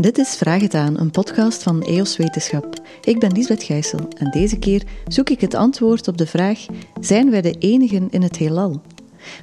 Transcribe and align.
Dit 0.00 0.18
is 0.18 0.36
Vraag 0.36 0.60
het 0.60 0.74
aan, 0.74 0.98
een 0.98 1.10
podcast 1.10 1.62
van 1.62 1.82
EOS 1.82 2.16
Wetenschap. 2.16 2.74
Ik 3.04 3.18
ben 3.18 3.32
Lisbeth 3.32 3.62
Gijssel 3.62 4.08
en 4.16 4.30
deze 4.30 4.58
keer 4.58 4.82
zoek 5.08 5.30
ik 5.30 5.40
het 5.40 5.54
antwoord 5.54 6.08
op 6.08 6.18
de 6.18 6.26
vraag: 6.26 6.66
zijn 7.00 7.30
wij 7.30 7.40
de 7.40 7.54
enigen 7.58 8.10
in 8.10 8.22
het 8.22 8.36
heelal? 8.36 8.82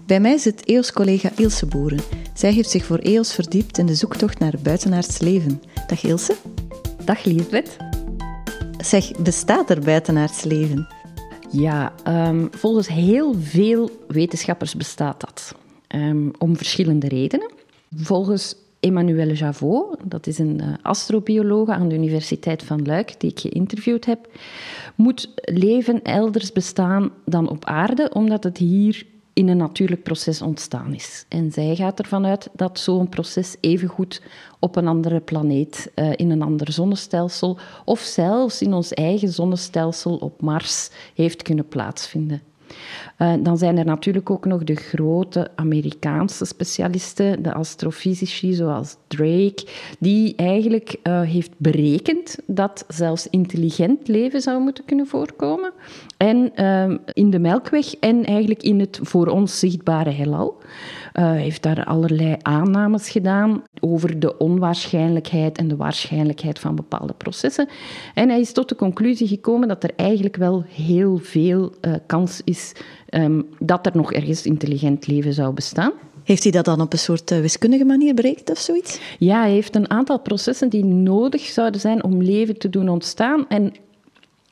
Bij 0.05 0.19
mij 0.19 0.37
zit 0.37 0.65
EOS-collega 0.65 1.31
Ilse 1.35 1.65
Boeren. 1.65 1.99
Zij 2.33 2.51
heeft 2.51 2.69
zich 2.69 2.85
voor 2.85 2.97
EOS 2.97 3.33
verdiept 3.33 3.77
in 3.77 3.85
de 3.85 3.95
zoektocht 3.95 4.39
naar 4.39 4.53
buitenaards 4.63 5.19
leven. 5.19 5.61
Dag 5.87 6.03
Ilse. 6.03 6.35
Dag 7.05 7.23
Lisbeth. 7.23 7.77
Zeg, 8.77 9.11
bestaat 9.11 9.69
er 9.69 9.79
buitenaards 9.79 10.43
leven? 10.43 10.87
Ja, 11.51 11.93
um, 12.07 12.47
volgens 12.51 12.87
heel 12.87 13.35
veel 13.39 13.89
wetenschappers 14.07 14.75
bestaat 14.75 15.19
dat. 15.19 15.55
Um, 15.95 16.31
om 16.37 16.57
verschillende 16.57 17.07
redenen. 17.07 17.51
Volgens 17.95 18.55
Emmanuelle 18.85 19.33
Javot, 19.33 19.97
dat 20.03 20.27
is 20.27 20.37
een 20.37 20.61
uh, 20.61 20.73
astrobiologe 20.81 21.73
aan 21.73 21.87
de 21.87 21.95
Universiteit 21.95 22.63
van 22.63 22.85
Luik, 22.85 23.19
die 23.19 23.31
ik 23.31 23.39
geïnterviewd 23.39 24.05
heb, 24.05 24.27
moet 24.95 25.33
leven 25.41 26.01
elders 26.01 26.51
bestaan 26.51 27.11
dan 27.25 27.49
op 27.49 27.65
aarde, 27.65 28.09
omdat 28.13 28.43
het 28.43 28.57
hier 28.57 29.05
in 29.33 29.47
een 29.47 29.57
natuurlijk 29.57 30.03
proces 30.03 30.41
ontstaan 30.41 30.93
is. 30.93 31.25
En 31.29 31.51
zij 31.51 31.75
gaat 31.75 31.99
ervan 31.99 32.25
uit 32.25 32.49
dat 32.53 32.79
zo'n 32.79 33.09
proces 33.09 33.55
evengoed 33.59 34.21
op 34.59 34.75
een 34.75 34.87
andere 34.87 35.19
planeet, 35.19 35.91
uh, 35.95 36.11
in 36.15 36.29
een 36.29 36.41
ander 36.41 36.71
zonnestelsel 36.71 37.57
of 37.85 37.99
zelfs 37.99 38.61
in 38.61 38.73
ons 38.73 38.93
eigen 38.93 39.29
zonnestelsel 39.29 40.15
op 40.15 40.41
Mars 40.41 40.89
heeft 41.15 41.41
kunnen 41.41 41.67
plaatsvinden. 41.67 42.41
Uh, 43.19 43.33
dan 43.39 43.57
zijn 43.57 43.77
er 43.77 43.85
natuurlijk 43.85 44.29
ook 44.29 44.45
nog 44.45 44.63
de 44.63 44.75
grote 44.75 45.51
Amerikaanse 45.55 46.45
specialisten, 46.45 47.43
de 47.43 47.53
astrofysici 47.53 48.53
zoals 48.53 48.95
Drake, 49.07 49.67
die 49.99 50.35
eigenlijk 50.35 50.95
uh, 51.03 51.21
heeft 51.21 51.51
berekend 51.57 52.37
dat 52.45 52.85
zelfs 52.87 53.29
intelligent 53.29 54.07
leven 54.07 54.41
zou 54.41 54.61
moeten 54.61 54.85
kunnen 54.85 55.07
voorkomen. 55.07 55.71
En 56.17 56.51
uh, 56.55 56.97
in 57.13 57.29
de 57.29 57.39
Melkweg 57.39 57.95
en 57.95 58.25
eigenlijk 58.25 58.63
in 58.63 58.79
het 58.79 58.99
voor 59.01 59.27
ons 59.27 59.59
zichtbare 59.59 60.09
heelal. 60.09 60.57
Uh, 61.19 61.31
heeft 61.31 61.63
daar 61.63 61.83
allerlei 61.83 62.35
aannames 62.41 63.09
gedaan 63.09 63.63
over 63.79 64.19
de 64.19 64.37
onwaarschijnlijkheid 64.37 65.57
en 65.57 65.67
de 65.67 65.75
waarschijnlijkheid 65.75 66.59
van 66.59 66.75
bepaalde 66.75 67.13
processen. 67.13 67.67
En 68.13 68.29
hij 68.29 68.39
is 68.39 68.51
tot 68.51 68.69
de 68.69 68.75
conclusie 68.75 69.27
gekomen 69.27 69.67
dat 69.67 69.83
er 69.83 69.91
eigenlijk 69.95 70.35
wel 70.35 70.63
heel 70.67 71.17
veel 71.17 71.73
uh, 71.81 71.93
kans 72.05 72.41
is 72.43 72.71
um, 73.09 73.47
dat 73.59 73.85
er 73.85 73.91
nog 73.95 74.13
ergens 74.13 74.45
intelligent 74.45 75.07
leven 75.07 75.33
zou 75.33 75.53
bestaan. 75.53 75.91
Heeft 76.23 76.43
hij 76.43 76.51
dat 76.51 76.65
dan 76.65 76.81
op 76.81 76.93
een 76.93 76.99
soort 76.99 77.31
uh, 77.31 77.39
wiskundige 77.39 77.85
manier 77.85 78.13
berekend 78.13 78.49
of 78.49 78.57
zoiets? 78.57 78.99
Ja, 79.19 79.39
hij 79.39 79.51
heeft 79.51 79.75
een 79.75 79.89
aantal 79.89 80.19
processen 80.19 80.69
die 80.69 80.85
nodig 80.85 81.41
zouden 81.41 81.81
zijn 81.81 82.03
om 82.03 82.21
leven 82.21 82.57
te 82.57 82.69
doen 82.69 82.89
ontstaan. 82.89 83.47
En 83.47 83.73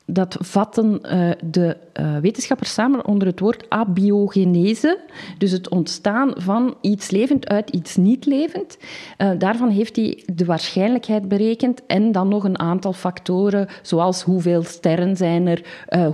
dat 0.06 0.36
vatten 0.40 1.00
uh, 1.02 1.30
de 1.50 1.76
uh, 2.00 2.16
wetenschappers 2.16 2.72
samen 2.72 3.06
onder 3.06 3.28
het 3.28 3.40
woord 3.40 3.66
abiogenese, 3.68 5.00
dus 5.38 5.50
het 5.50 5.68
ontstaan 5.68 6.32
van 6.36 6.74
iets 6.80 7.10
levend 7.10 7.48
uit 7.48 7.70
iets 7.70 7.96
niet 7.96 8.26
levend. 8.26 8.78
Uh, 9.18 9.30
daarvan 9.38 9.68
heeft 9.68 9.96
hij 9.96 10.22
de 10.32 10.44
waarschijnlijkheid 10.44 11.28
berekend 11.28 11.86
en 11.86 12.12
dan 12.12 12.28
nog 12.28 12.44
een 12.44 12.58
aantal 12.58 12.92
factoren, 12.92 13.68
zoals 13.82 14.22
hoeveel 14.22 14.62
sterren 14.62 15.16
zijn 15.16 15.46
er, 15.46 15.64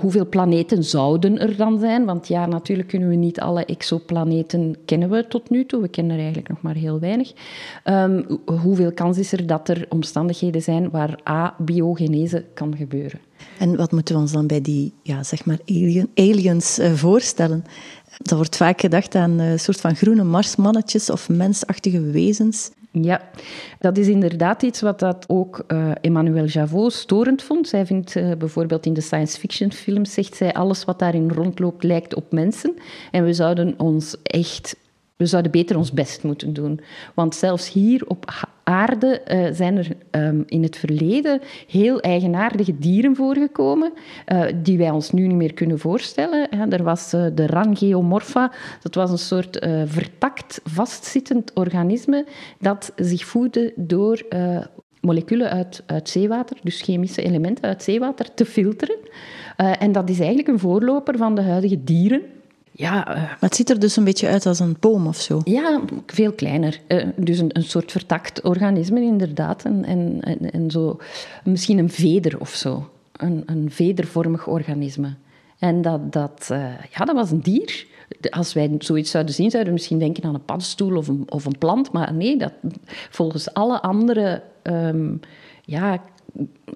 hoeveel 0.01 0.29
planeten 0.29 0.85
zouden 0.85 1.39
er 1.39 1.57
dan 1.57 1.79
zijn, 1.79 2.05
want 2.05 2.29
ja, 2.29 2.47
natuurlijk 2.47 2.89
kunnen 2.89 3.09
we 3.09 3.15
niet 3.15 3.41
alle 3.41 3.65
exoplaneten 3.65 4.77
kennen 4.85 5.11
we 5.11 5.27
tot 5.29 5.51
nu 5.51 5.67
toe, 5.67 5.81
we 5.81 5.89
kennen 5.89 6.13
er 6.13 6.19
eigenlijk 6.19 6.49
nog 6.49 6.63
maar 6.63 6.75
heel 6.75 6.99
weinig. 6.99 7.33
Um, 7.85 8.25
hoeveel 8.45 8.93
kans 8.93 9.19
is 9.19 9.33
er 9.33 9.47
dat 9.47 9.69
er 9.69 9.87
omstandigheden 9.89 10.63
zijn 10.63 10.91
waar 10.91 11.21
abiogenese 11.23 12.45
kan 12.55 12.77
gebeuren? 12.77 13.30
En 13.59 13.77
wat 13.77 13.93
moeten 13.93 14.15
we 14.15 14.21
ons 14.21 14.33
dan 14.33 14.47
bij 14.47 14.61
die 14.61 14.93
ja, 15.03 15.23
zeg 15.23 15.45
maar 15.45 15.59
alien, 15.67 16.11
aliens 16.15 16.79
uh, 16.79 16.93
voorstellen? 16.93 17.65
Er 18.23 18.37
wordt 18.37 18.57
vaak 18.57 18.81
gedacht 18.81 19.15
aan 19.15 19.39
een 19.39 19.61
soort 19.61 19.81
van 19.81 19.97
groene 19.97 20.25
marsmannetjes 20.25 21.11
of 21.11 21.29
mensachtige 21.29 22.01
wezens. 22.01 22.71
Ja, 22.93 23.21
dat 23.79 23.99
is 23.99 24.07
inderdaad 24.09 24.63
iets 24.63 24.81
wat 24.81 24.99
dat 24.99 25.25
ook 25.29 25.65
uh, 25.69 25.91
Emmanuel 26.01 26.45
Javot 26.45 26.93
storend 26.93 27.43
vond. 27.43 27.69
Zij 27.69 27.87
vindt 27.87 28.15
bijvoorbeeld 28.39 28.87
in 28.87 28.93
de 28.93 29.01
science 29.01 29.39
fiction 29.39 29.73
films, 29.73 30.13
zegt 30.13 30.37
zij, 30.37 30.53
alles 30.53 30.85
wat 30.85 30.99
daarin 30.99 31.31
rondloopt 31.31 31.83
lijkt 31.83 32.15
op 32.15 32.33
mensen. 32.33 32.75
En 33.11 33.25
we 33.25 33.33
zouden 33.33 33.75
ons 33.77 34.17
echt 34.23 34.77
we 35.21 35.27
zouden 35.27 35.53
beter 35.53 35.77
ons 35.77 35.93
best 35.93 36.23
moeten 36.23 36.53
doen. 36.53 36.81
Want 37.15 37.35
zelfs 37.35 37.73
hier 37.73 38.07
op 38.07 38.25
aarde 38.65 39.23
uh, 39.29 39.47
zijn 39.53 39.77
er 39.77 39.97
um, 40.11 40.43
in 40.47 40.63
het 40.63 40.77
verleden 40.77 41.41
heel 41.67 42.01
eigenaardige 42.01 42.79
dieren 42.79 43.17
voorgekomen, 43.17 43.93
uh, 44.27 44.45
die 44.63 44.79
wij 44.79 44.91
ons 44.91 45.11
nu 45.11 45.27
niet 45.27 45.37
meer 45.37 45.55
kunnen 45.55 45.79
voorstellen. 45.79 46.49
Ja, 46.51 46.69
er 46.69 46.83
was 46.83 47.15
uh, 47.15 47.27
de 47.35 47.47
Rangeomorpha, 47.47 48.53
dat 48.83 48.95
was 48.95 49.11
een 49.11 49.19
soort 49.19 49.67
vertakt, 49.85 50.61
vastzittend 50.65 51.51
organisme 51.55 52.27
dat 52.59 52.93
zich 52.97 53.25
voedde 53.25 53.73
door 53.77 54.27
moleculen 55.01 55.51
uit, 55.51 55.83
uit 55.87 56.09
zeewater, 56.09 56.57
dus 56.63 56.83
chemische 56.83 57.23
elementen 57.23 57.65
uit 57.65 57.83
zeewater, 57.83 58.35
te 58.35 58.45
filteren. 58.45 58.97
en 59.57 59.93
dat 59.93 60.11
is 60.11 60.19
eigenlijk 60.19 60.49
een 60.49 60.59
voorloper 60.59 61.17
van 61.17 61.35
de 61.35 61.43
huidige 61.43 61.85
dieren. 61.85 62.23
Ja, 62.81 63.09
uh, 63.09 63.15
maar 63.15 63.37
het 63.41 63.55
ziet 63.55 63.71
er 63.71 63.79
dus 63.79 63.97
een 63.97 64.05
beetje 64.05 64.29
uit 64.29 64.47
als 64.47 64.59
een 64.59 64.77
boom 64.81 65.07
of 65.07 65.17
zo. 65.17 65.41
Ja, 65.45 65.81
veel 66.07 66.33
kleiner. 66.33 66.81
Uh, 66.89 67.05
dus 67.17 67.39
een, 67.39 67.57
een 67.57 67.63
soort 67.63 67.93
vertakt 67.93 68.43
organisme, 68.43 69.01
inderdaad. 69.01 69.65
En, 69.65 69.85
en, 69.85 70.21
en, 70.21 70.51
en, 70.51 70.71
zo, 70.71 70.99
misschien 71.45 71.79
een 71.79 71.91
veder 71.91 72.41
of 72.41 72.51
zo. 72.51 72.91
Een, 73.13 73.43
een 73.47 73.71
vedervormig 73.71 74.47
organisme. 74.47 75.15
En 75.59 75.83
dat, 75.83 76.13
dat, 76.13 76.49
uh, 76.53 76.59
ja, 76.91 77.05
dat 77.05 77.15
was 77.15 77.31
een 77.31 77.41
dier. 77.41 77.87
Als 78.31 78.53
wij 78.53 78.75
zoiets 78.79 79.11
zouden 79.11 79.35
zien, 79.35 79.51
zouden 79.51 79.73
we 79.73 79.79
misschien 79.79 79.99
denken 79.99 80.25
aan 80.25 80.35
een 80.35 80.45
paddenstoel 80.45 80.97
of 80.97 81.09
een, 81.09 81.25
of 81.29 81.45
een 81.45 81.59
plant. 81.59 81.93
Maar 81.93 82.15
nee, 82.15 82.37
dat, 82.37 82.53
volgens 83.11 83.55
alle 83.55 83.83
andere 83.83 84.43
um, 84.63 85.21
ja, 85.65 86.03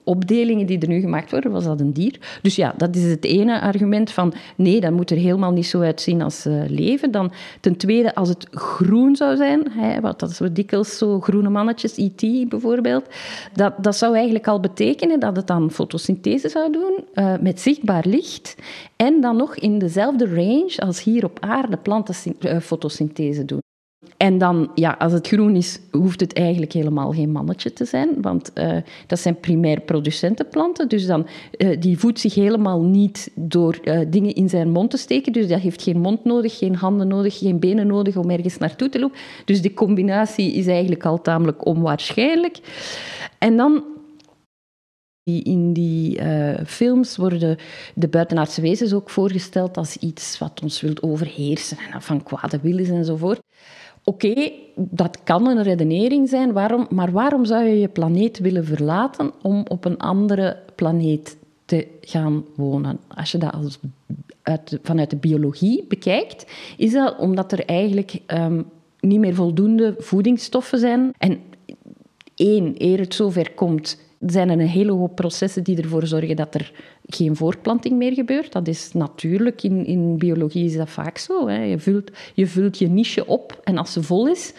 opdelingen 0.04 0.66
die 0.66 0.78
er 0.78 0.88
nu 0.88 1.00
gemaakt 1.00 1.30
worden, 1.30 1.50
was 1.50 1.64
dat 1.64 1.80
een 1.80 1.92
dier. 1.92 2.38
Dus 2.42 2.56
ja, 2.56 2.74
dat 2.76 2.96
is 2.96 3.10
het 3.10 3.24
ene 3.24 3.60
argument 3.60 4.10
van 4.10 4.32
nee, 4.56 4.80
dat 4.80 4.92
moet 4.92 5.10
er 5.10 5.16
helemaal 5.16 5.52
niet 5.52 5.66
zo 5.66 5.80
uitzien 5.80 6.22
als 6.22 6.46
uh, 6.46 6.62
leven. 6.68 7.10
Dan 7.10 7.32
ten 7.60 7.76
tweede, 7.76 8.14
als 8.14 8.28
het 8.28 8.46
groen 8.50 9.16
zou 9.16 9.36
zijn, 9.36 9.70
hè, 9.70 10.00
wat 10.00 10.20
dat 10.20 10.32
zo 10.32 10.52
dikwijls 10.52 10.98
zo 10.98 11.20
groene 11.20 11.48
mannetjes, 11.48 11.96
IT 11.96 12.48
bijvoorbeeld, 12.48 13.04
dat, 13.52 13.74
dat 13.78 13.96
zou 13.96 14.14
eigenlijk 14.14 14.48
al 14.48 14.60
betekenen 14.60 15.20
dat 15.20 15.36
het 15.36 15.46
dan 15.46 15.70
fotosynthese 15.70 16.48
zou 16.48 16.72
doen 16.72 17.04
uh, 17.14 17.34
met 17.40 17.60
zichtbaar 17.60 18.04
licht 18.06 18.56
en 18.96 19.20
dan 19.20 19.36
nog 19.36 19.56
in 19.56 19.78
dezelfde 19.78 20.26
range 20.26 20.74
als 20.76 21.02
hier 21.02 21.24
op 21.24 21.38
aarde 21.40 21.76
planten 21.76 22.14
uh, 22.40 22.58
fotosynthese 22.60 23.44
doen. 23.44 23.63
En 24.16 24.38
dan, 24.38 24.70
ja, 24.74 24.96
als 24.98 25.12
het 25.12 25.26
groen 25.26 25.56
is, 25.56 25.80
hoeft 25.90 26.20
het 26.20 26.32
eigenlijk 26.32 26.72
helemaal 26.72 27.12
geen 27.12 27.32
mannetje 27.32 27.72
te 27.72 27.84
zijn, 27.84 28.08
want 28.20 28.50
uh, 28.54 28.76
dat 29.06 29.18
zijn 29.18 29.40
primair 29.40 29.80
producentenplanten. 29.80 30.88
Dus 30.88 31.06
dan, 31.06 31.26
uh, 31.58 31.80
die 31.80 31.98
voedt 31.98 32.20
zich 32.20 32.34
helemaal 32.34 32.82
niet 32.82 33.30
door 33.34 33.78
uh, 33.84 34.00
dingen 34.08 34.34
in 34.34 34.48
zijn 34.48 34.70
mond 34.70 34.90
te 34.90 34.96
steken. 34.96 35.32
Dus 35.32 35.48
dat 35.48 35.60
heeft 35.60 35.82
geen 35.82 36.00
mond 36.00 36.24
nodig, 36.24 36.58
geen 36.58 36.74
handen 36.74 37.08
nodig, 37.08 37.38
geen 37.38 37.58
benen 37.58 37.86
nodig 37.86 38.16
om 38.16 38.30
ergens 38.30 38.58
naartoe 38.58 38.88
te 38.88 38.98
lopen. 38.98 39.18
Dus 39.44 39.62
die 39.62 39.74
combinatie 39.74 40.52
is 40.52 40.66
eigenlijk 40.66 41.04
al 41.04 41.20
tamelijk 41.20 41.66
onwaarschijnlijk. 41.66 42.58
En 43.38 43.56
dan 43.56 43.84
in 45.22 45.72
die 45.72 46.20
films 46.66 47.16
worden 47.16 47.56
de 47.94 48.08
buitenaardse 48.08 48.60
wezens 48.60 48.92
ook 48.92 49.10
voorgesteld 49.10 49.76
als 49.76 49.96
iets 49.96 50.38
wat 50.38 50.60
ons 50.62 50.80
wilt 50.80 51.02
overheersen 51.02 51.76
en 51.92 52.02
van 52.02 52.22
kwade 52.22 52.58
wil 52.62 52.78
enzovoort. 52.78 53.40
Oké, 54.04 54.52
dat 54.76 55.22
kan 55.22 55.46
een 55.46 55.62
redenering 55.62 56.28
zijn, 56.28 56.52
waarom, 56.52 56.86
maar 56.90 57.12
waarom 57.12 57.44
zou 57.44 57.64
je 57.64 57.78
je 57.80 57.88
planeet 57.88 58.38
willen 58.38 58.64
verlaten 58.64 59.32
om 59.42 59.64
op 59.68 59.84
een 59.84 59.98
andere 59.98 60.56
planeet 60.74 61.36
te 61.64 61.86
gaan 62.00 62.44
wonen? 62.56 62.98
Als 63.08 63.32
je 63.32 63.38
dat 63.38 63.78
vanuit 64.82 65.10
de 65.10 65.16
biologie 65.16 65.84
bekijkt, 65.88 66.46
is 66.76 66.92
dat 66.92 67.18
omdat 67.18 67.52
er 67.52 67.64
eigenlijk 67.64 68.20
um, 68.26 68.64
niet 69.00 69.20
meer 69.20 69.34
voldoende 69.34 69.94
voedingsstoffen 69.98 70.78
zijn. 70.78 71.12
En 71.18 71.38
één, 72.34 72.74
eer 72.78 72.98
het 72.98 73.14
zover 73.14 73.52
komt, 73.52 74.03
zijn 74.26 74.50
er 74.50 74.60
een 74.60 74.66
hele 74.66 74.92
hoop 74.92 75.14
processen 75.14 75.64
die 75.64 75.82
ervoor 75.82 76.06
zorgen 76.06 76.36
dat 76.36 76.54
er 76.54 76.72
geen 77.06 77.36
voortplanting 77.36 77.96
meer 77.96 78.12
gebeurt. 78.12 78.52
Dat 78.52 78.68
is 78.68 78.92
natuurlijk, 78.92 79.62
in, 79.62 79.86
in 79.86 80.18
biologie 80.18 80.64
is 80.64 80.76
dat 80.76 80.90
vaak 80.90 81.18
zo. 81.18 81.48
Hè. 81.48 81.62
Je, 81.62 81.78
vult, 81.78 82.10
je 82.34 82.46
vult 82.46 82.78
je 82.78 82.88
niche 82.88 83.26
op 83.26 83.60
en 83.64 83.78
als 83.78 83.92
ze 83.92 84.02
vol 84.02 84.28
is, 84.28 84.54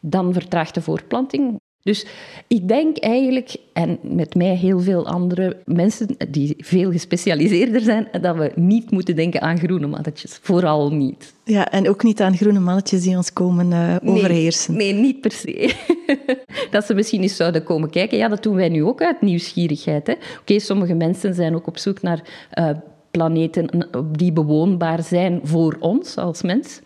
dan 0.00 0.32
vertraagt 0.32 0.74
de 0.74 0.82
voortplanting. 0.82 1.60
Dus 1.82 2.06
ik 2.48 2.68
denk 2.68 2.98
eigenlijk, 2.98 3.56
en 3.72 3.98
met 4.02 4.34
mij 4.34 4.56
heel 4.56 4.80
veel 4.80 5.06
andere 5.06 5.56
mensen 5.64 6.06
die 6.30 6.54
veel 6.58 6.90
gespecialiseerder 6.90 7.80
zijn, 7.80 8.08
dat 8.20 8.36
we 8.36 8.52
niet 8.54 8.90
moeten 8.90 9.16
denken 9.16 9.40
aan 9.40 9.58
groene 9.58 9.86
mannetjes. 9.86 10.38
Vooral 10.42 10.92
niet. 10.92 11.34
Ja, 11.44 11.70
en 11.70 11.88
ook 11.88 12.02
niet 12.02 12.20
aan 12.20 12.36
groene 12.36 12.60
mannetjes 12.60 13.02
die 13.02 13.16
ons 13.16 13.32
komen 13.32 13.70
uh, 13.70 13.96
overheersen. 14.04 14.76
Nee, 14.76 14.92
niet 14.92 15.20
per 15.20 15.32
se. 15.32 15.74
dat 16.70 16.84
ze 16.84 16.94
misschien 16.94 17.22
eens 17.22 17.36
zouden 17.36 17.62
komen 17.62 17.90
kijken. 17.90 18.18
Ja, 18.18 18.28
dat 18.28 18.42
doen 18.42 18.54
wij 18.54 18.68
nu 18.68 18.84
ook 18.84 19.02
uit 19.02 19.20
nieuwsgierigheid. 19.20 20.16
Oké, 20.40 20.58
sommige 20.58 20.94
mensen 20.94 21.34
zijn 21.34 21.54
ook 21.54 21.66
op 21.66 21.78
zoek 21.78 22.02
naar 22.02 22.22
uh, 22.58 22.70
planeten 23.10 23.88
die 24.12 24.32
bewoonbaar 24.32 25.02
zijn 25.02 25.40
voor 25.42 25.76
ons 25.80 26.16
als 26.16 26.42
mens. 26.42 26.80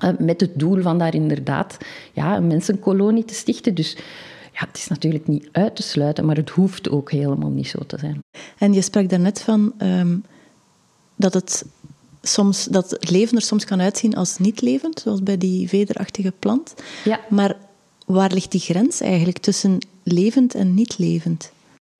Uh, 0.00 0.10
met 0.18 0.40
het 0.40 0.50
doel 0.54 0.82
van 0.82 0.98
daar 0.98 1.14
inderdaad 1.14 1.76
ja, 2.12 2.36
een 2.36 2.46
mensenkolonie 2.46 3.24
te 3.24 3.34
stichten. 3.34 3.74
Dus 3.74 3.96
ja, 4.52 4.66
het 4.66 4.76
is 4.76 4.88
natuurlijk 4.88 5.26
niet 5.26 5.48
uit 5.52 5.76
te 5.76 5.82
sluiten, 5.82 6.24
maar 6.24 6.36
het 6.36 6.50
hoeft 6.50 6.90
ook 6.90 7.10
helemaal 7.10 7.50
niet 7.50 7.68
zo 7.68 7.78
te 7.86 7.98
zijn. 7.98 8.18
En 8.58 8.72
je 8.72 8.82
sprak 8.82 9.08
daarnet 9.08 9.40
van 9.40 9.72
um, 9.78 10.24
dat, 11.16 11.34
het 11.34 11.64
soms, 12.22 12.64
dat 12.64 12.90
het 12.90 13.10
leven 13.10 13.36
er 13.36 13.42
soms 13.42 13.64
kan 13.64 13.80
uitzien 13.80 14.14
als 14.14 14.38
niet 14.38 14.60
levend, 14.60 15.00
zoals 15.00 15.22
bij 15.22 15.38
die 15.38 15.68
vederachtige 15.68 16.32
plant. 16.38 16.74
Ja. 17.04 17.20
Maar 17.28 17.56
waar 18.06 18.32
ligt 18.32 18.50
die 18.50 18.60
grens 18.60 19.00
eigenlijk 19.00 19.38
tussen 19.38 19.78
levend 20.02 20.54
en 20.54 20.74
niet 20.74 20.98
levend? 20.98 21.52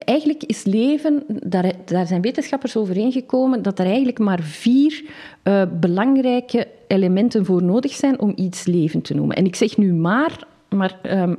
Eigenlijk 0.05 0.43
is 0.43 0.65
leven, 0.65 1.23
daar, 1.27 1.73
daar 1.85 2.07
zijn 2.07 2.21
wetenschappers 2.21 2.77
overeengekomen, 2.77 3.63
dat 3.63 3.79
er 3.79 3.87
eigenlijk 3.87 4.19
maar 4.19 4.41
vier 4.41 5.05
uh, 5.45 5.63
belangrijke 5.81 6.69
elementen 6.87 7.45
voor 7.45 7.63
nodig 7.63 7.93
zijn 7.93 8.21
om 8.21 8.33
iets 8.37 8.65
levend 8.65 9.05
te 9.05 9.15
noemen. 9.15 9.37
En 9.37 9.45
ik 9.45 9.57
zeg 9.57 9.77
nu 9.77 9.93
maar, 9.93 10.47
maar 10.69 10.99
um, 11.03 11.37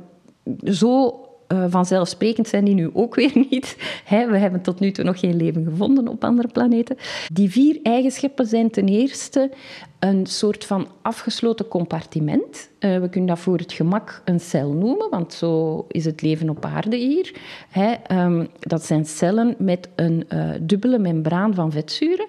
zo 0.64 1.20
uh, 1.48 1.64
vanzelfsprekend 1.68 2.48
zijn 2.48 2.64
die 2.64 2.74
nu 2.74 2.90
ook 2.92 3.14
weer 3.14 3.32
niet. 3.50 3.76
Hè, 4.04 4.30
we 4.30 4.38
hebben 4.38 4.60
tot 4.60 4.80
nu 4.80 4.90
toe 4.90 5.04
nog 5.04 5.20
geen 5.20 5.36
leven 5.36 5.64
gevonden 5.64 6.08
op 6.08 6.24
andere 6.24 6.48
planeten. 6.48 6.96
Die 7.32 7.50
vier 7.50 7.78
eigenschappen 7.82 8.46
zijn 8.46 8.70
ten 8.70 8.88
eerste 8.88 9.50
een 9.98 10.26
soort 10.26 10.64
van 10.64 10.88
afgesloten 11.02 11.68
compartiment. 11.68 12.70
Uh, 12.80 12.98
we 12.98 13.08
kunnen 13.08 13.28
dat 13.28 13.38
voor 13.38 13.58
het 13.58 13.72
gemak 13.72 14.22
een 14.24 14.40
cel 14.40 14.72
noemen, 14.72 15.10
want 15.10 15.32
zo 15.32 15.84
is 15.88 16.04
het 16.04 16.22
leven 16.22 16.50
op 16.50 16.64
aarde 16.64 16.96
hier. 16.96 17.34
Hè, 17.68 17.94
um, 18.24 18.48
dat 18.60 18.84
zijn 18.84 19.04
cellen 19.04 19.54
met 19.58 19.88
een 19.94 20.24
uh, 20.28 20.50
dubbele 20.60 20.98
membraan 20.98 21.54
van 21.54 21.72
vetzuren. 21.72 22.26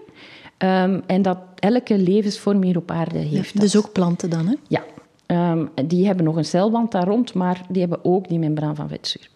Um, 0.57 1.01
en 1.05 1.21
dat 1.21 1.37
elke 1.55 1.97
levensvorm 1.97 2.63
hier 2.63 2.77
op 2.77 2.91
aarde 2.91 3.17
heeft. 3.17 3.53
Ja, 3.53 3.59
dus 3.59 3.77
ook 3.77 3.91
planten 3.91 4.29
dan, 4.29 4.47
hè? 4.47 4.53
Ja, 4.67 4.83
Um, 5.27 5.69
die 5.87 6.05
hebben 6.05 6.25
nog 6.25 6.35
een 6.35 6.45
celwand 6.45 6.91
daar 6.91 7.07
rond, 7.07 7.33
maar 7.33 7.65
die 7.69 7.81
hebben 7.81 8.05
ook 8.05 8.27
die 8.27 8.39
membraan 8.39 8.75
van 8.75 8.87
vetzuur. 8.87 9.29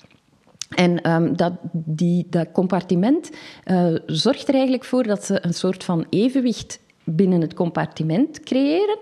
En 0.75 1.11
um, 1.11 1.35
dat, 1.35 1.53
die, 1.71 2.27
dat 2.29 2.51
compartiment 2.51 3.31
uh, 3.65 3.95
zorgt 4.05 4.47
er 4.47 4.53
eigenlijk 4.53 4.83
voor 4.83 5.03
dat 5.03 5.25
ze 5.25 5.45
een 5.45 5.53
soort 5.53 5.83
van 5.83 6.05
evenwicht 6.09 6.79
binnen 7.03 7.41
het 7.41 7.53
compartiment 7.53 8.39
creëren, 8.39 8.97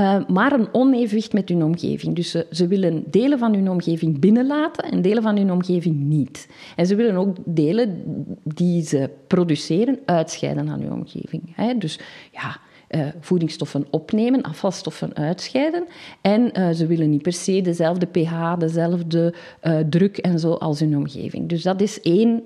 uh, 0.00 0.26
maar 0.28 0.52
een 0.52 0.68
onevenwicht 0.72 1.32
met 1.32 1.48
hun 1.48 1.62
omgeving. 1.62 2.16
Dus 2.16 2.30
ze, 2.30 2.46
ze, 2.50 2.66
willen 2.66 3.04
delen 3.10 3.38
van 3.38 3.54
hun 3.54 3.70
omgeving 3.70 4.20
binnenlaten 4.20 4.84
en 4.84 5.02
delen 5.02 5.22
van 5.22 5.36
hun 5.36 5.52
omgeving 5.52 5.96
niet. 5.96 6.48
En 6.76 6.86
ze 6.86 6.94
willen 6.94 7.16
ook 7.16 7.36
delen 7.44 8.02
die 8.42 8.82
ze 8.82 9.10
produceren 9.26 9.98
uitscheiden 10.04 10.68
aan 10.68 10.80
hun 10.80 10.92
omgeving. 10.92 11.42
Hè? 11.52 11.78
Dus 11.78 12.00
ja, 12.32 12.60
uh, 12.90 13.06
voedingsstoffen 13.20 13.86
opnemen, 13.90 14.42
afvalstoffen 14.42 15.14
uitscheiden. 15.14 15.84
En 16.20 16.58
uh, 16.58 16.70
ze 16.70 16.86
willen 16.86 17.10
niet 17.10 17.22
per 17.22 17.32
se 17.32 17.60
dezelfde 17.60 18.06
pH, 18.06 18.58
dezelfde 18.58 19.34
uh, 19.62 19.78
druk 19.78 20.16
en 20.16 20.38
zo 20.38 20.52
als 20.52 20.80
hun 20.80 20.96
omgeving. 20.96 21.48
Dus 21.48 21.62
dat 21.62 21.80
is 21.80 22.00
één 22.00 22.42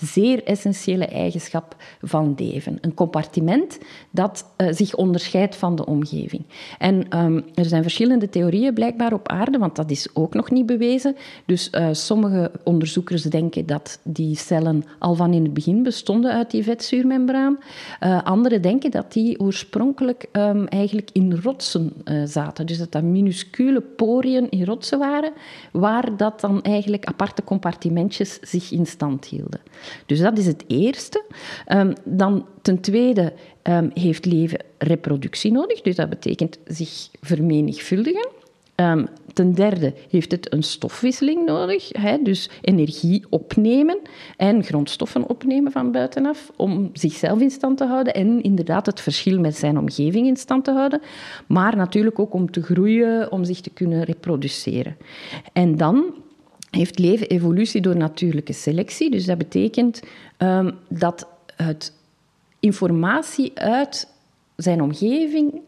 zeer 0.00 0.44
essentiële 0.44 1.06
eigenschap 1.06 1.76
van 2.02 2.34
leven. 2.36 2.78
Een 2.80 2.94
compartiment 2.94 3.78
dat 4.10 4.46
zich 4.70 4.94
onderscheidt 4.94 5.56
van 5.56 5.76
de 5.76 5.86
omgeving. 5.86 6.42
En 6.78 7.18
um, 7.18 7.44
er 7.54 7.64
zijn 7.64 7.82
verschillende 7.82 8.28
theorieën 8.28 8.74
blijkbaar 8.74 9.12
op 9.12 9.28
aarde, 9.28 9.58
want 9.58 9.76
dat 9.76 9.90
is 9.90 10.08
ook 10.12 10.34
nog 10.34 10.50
niet 10.50 10.66
bewezen. 10.66 11.16
Dus 11.46 11.70
sommige 11.92 12.50
onderzoekers 12.64 13.22
denken 13.22 13.66
dat 13.66 14.00
die 14.02 14.36
cellen 14.36 14.84
al 14.98 15.14
van 15.14 15.32
in 15.32 15.42
het 15.42 15.54
begin 15.54 15.82
bestonden 15.82 16.32
uit 16.32 16.50
die 16.50 16.62
vetzuurmembraan. 16.62 17.58
anderen 18.24 18.62
denken 18.62 18.90
dat 18.90 19.12
die 19.12 19.40
oorspronkelijk 19.40 19.83
um, 20.32 20.66
eigenlijk 20.66 21.10
in 21.12 21.40
rotsen 21.42 21.92
uh, 22.04 22.22
zaten. 22.24 22.66
Dus 22.66 22.78
dat 22.78 22.92
dat 22.92 23.02
minuscule 23.02 23.80
poriën 23.80 24.50
in 24.50 24.64
rotsen 24.64 24.98
waren, 24.98 25.32
waar 25.72 26.16
dat 26.16 26.40
dan 26.40 26.62
eigenlijk 26.62 27.04
aparte 27.04 27.44
compartimentjes 27.44 28.38
zich 28.42 28.70
in 28.70 28.86
stand 28.86 29.24
hielden. 29.24 29.60
Dus 30.06 30.20
dat 30.20 30.38
is 30.38 30.46
het 30.46 30.64
eerste. 30.66 31.24
Um, 31.68 31.92
dan 32.04 32.46
ten 32.62 32.80
tweede 32.80 33.32
um, 33.62 33.90
heeft 33.94 34.24
leven 34.24 34.58
reproductie 34.78 35.52
nodig, 35.52 35.80
dus 35.80 35.96
dat 35.96 36.08
betekent 36.08 36.58
zich 36.66 37.08
vermenigvuldigen. 37.20 38.28
Ten 39.34 39.54
derde 39.54 39.94
heeft 40.10 40.30
het 40.30 40.52
een 40.52 40.62
stofwisseling 40.62 41.44
nodig, 41.44 41.88
hè, 41.92 42.22
dus 42.22 42.50
energie 42.60 43.24
opnemen 43.28 43.98
en 44.36 44.64
grondstoffen 44.64 45.28
opnemen 45.28 45.72
van 45.72 45.92
buitenaf 45.92 46.52
om 46.56 46.90
zichzelf 46.92 47.40
in 47.40 47.50
stand 47.50 47.76
te 47.76 47.84
houden 47.84 48.14
en 48.14 48.42
inderdaad 48.42 48.86
het 48.86 49.00
verschil 49.00 49.40
met 49.40 49.56
zijn 49.56 49.78
omgeving 49.78 50.26
in 50.26 50.36
stand 50.36 50.64
te 50.64 50.72
houden, 50.72 51.00
maar 51.46 51.76
natuurlijk 51.76 52.18
ook 52.18 52.34
om 52.34 52.50
te 52.50 52.62
groeien, 52.62 53.32
om 53.32 53.44
zich 53.44 53.60
te 53.60 53.70
kunnen 53.70 54.02
reproduceren. 54.04 54.96
En 55.52 55.76
dan 55.76 56.14
heeft 56.70 56.98
leven 56.98 57.28
evolutie 57.28 57.80
door 57.80 57.96
natuurlijke 57.96 58.52
selectie, 58.52 59.10
dus 59.10 59.24
dat 59.24 59.38
betekent 59.38 60.02
um, 60.38 60.72
dat 60.88 61.26
het 61.56 61.92
informatie 62.60 63.50
uit 63.54 64.08
zijn 64.56 64.82
omgeving 64.82 65.60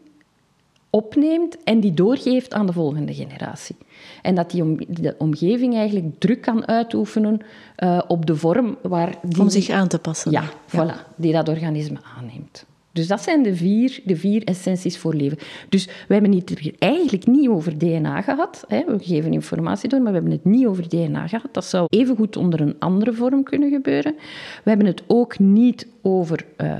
opneemt 0.89 1.63
en 1.63 1.79
die 1.79 1.93
doorgeeft 1.93 2.53
aan 2.53 2.65
de 2.65 2.73
volgende 2.73 3.13
generatie. 3.13 3.75
En 4.21 4.35
dat 4.35 4.51
die 4.51 4.63
om, 4.63 4.77
de 4.87 5.15
omgeving 5.17 5.75
eigenlijk 5.75 6.19
druk 6.19 6.41
kan 6.41 6.67
uitoefenen 6.67 7.41
uh, 7.83 8.01
op 8.07 8.25
de 8.25 8.35
vorm 8.35 8.77
waar... 8.81 9.15
Die, 9.23 9.41
om 9.41 9.49
zich 9.49 9.69
aan 9.69 9.87
te 9.87 9.99
passen. 9.99 10.31
Ja, 10.31 10.43
ja, 10.71 10.85
voilà, 10.85 11.15
die 11.15 11.33
dat 11.33 11.49
organisme 11.49 11.97
aanneemt. 12.17 12.65
Dus 12.97 13.07
dat 13.07 13.21
zijn 13.21 13.43
de 13.43 13.55
vier, 13.55 14.01
de 14.05 14.15
vier 14.15 14.43
essenties 14.43 14.97
voor 14.97 15.13
leven. 15.13 15.37
Dus 15.69 15.85
we 15.85 16.13
hebben 16.13 16.33
het 16.33 16.59
hier 16.59 16.75
eigenlijk 16.79 17.27
niet 17.27 17.47
over 17.47 17.77
DNA 17.77 18.21
gehad. 18.21 18.63
Hè. 18.67 18.83
We 18.85 19.03
geven 19.03 19.33
informatie 19.33 19.89
door, 19.89 20.01
maar 20.01 20.11
we 20.11 20.17
hebben 20.17 20.35
het 20.35 20.45
niet 20.45 20.65
over 20.65 20.89
DNA 20.89 21.27
gehad. 21.27 21.53
Dat 21.53 21.65
zou 21.65 21.85
evengoed 21.89 22.37
onder 22.37 22.61
een 22.61 22.75
andere 22.79 23.13
vorm 23.13 23.43
kunnen 23.43 23.69
gebeuren. 23.69 24.15
We 24.63 24.69
hebben 24.69 24.87
het 24.87 25.03
ook 25.07 25.39
niet 25.39 25.87
over 26.01 26.45
uh, 26.57 26.77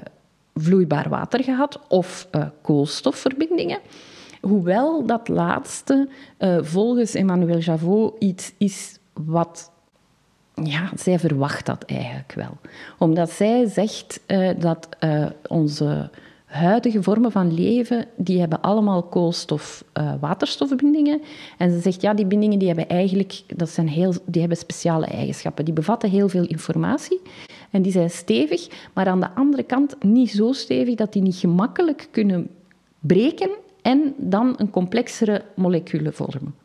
vloeibaar 0.60 1.10
water 1.10 1.44
gehad 1.44 1.80
of 1.88 2.28
uh, 2.32 2.46
koolstofverbindingen. 2.62 3.80
Hoewel 4.42 5.06
dat 5.06 5.28
laatste 5.28 6.10
uh, 6.40 6.58
volgens 6.62 7.14
Emmanuel 7.14 7.58
Javot 7.58 8.16
iets 8.20 8.54
is 8.58 9.00
wat 9.14 9.72
ja, 10.54 10.92
zij 10.96 11.20
verwacht 11.20 11.66
dat 11.66 11.84
eigenlijk 11.84 12.34
wel. 12.34 12.58
Omdat 12.98 13.30
zij 13.30 13.66
zegt 13.66 14.20
uh, 14.28 14.50
dat 14.60 14.88
onze 15.48 16.10
huidige 16.48 17.04
vormen 17.04 17.32
van 17.32 17.54
leven, 17.54 18.06
die 18.16 18.40
hebben 18.40 18.62
allemaal 18.62 19.04
koolstof-waterstofbindingen. 19.04 21.22
en 21.58 21.72
ze 21.72 21.80
zegt, 21.80 22.02
ja, 22.02 22.14
die 22.14 22.26
bindingen 22.26 22.60
die 22.60 22.68
hebben 22.68 22.90
eigenlijk, 22.90 23.44
dat 23.56 23.70
zijn 23.70 23.88
heel, 23.88 24.14
die 24.26 24.40
hebben 24.40 24.58
speciale 24.58 25.06
eigenschappen. 25.06 25.66
Die 25.66 25.74
bevatten 25.74 26.10
heel 26.10 26.30
veel 26.30 26.46
informatie. 26.46 27.22
En 27.72 27.82
die 27.82 27.92
zijn 27.92 28.10
stevig, 28.10 28.90
maar 28.94 29.08
aan 29.08 29.20
de 29.20 29.32
andere 29.32 29.64
kant 29.64 30.04
niet 30.04 30.32
zo 30.32 30.52
stevig 30.52 30.96
dat 30.96 31.14
die 31.14 31.22
niet 31.22 31.36
gemakkelijk 31.36 32.08
kunnen 32.12 32.50
breken 33.00 33.50
en 33.82 34.14
dan 34.18 34.54
een 34.58 34.70
complexere 34.70 35.42
moleculen 35.56 36.14
vormen. 36.14 36.56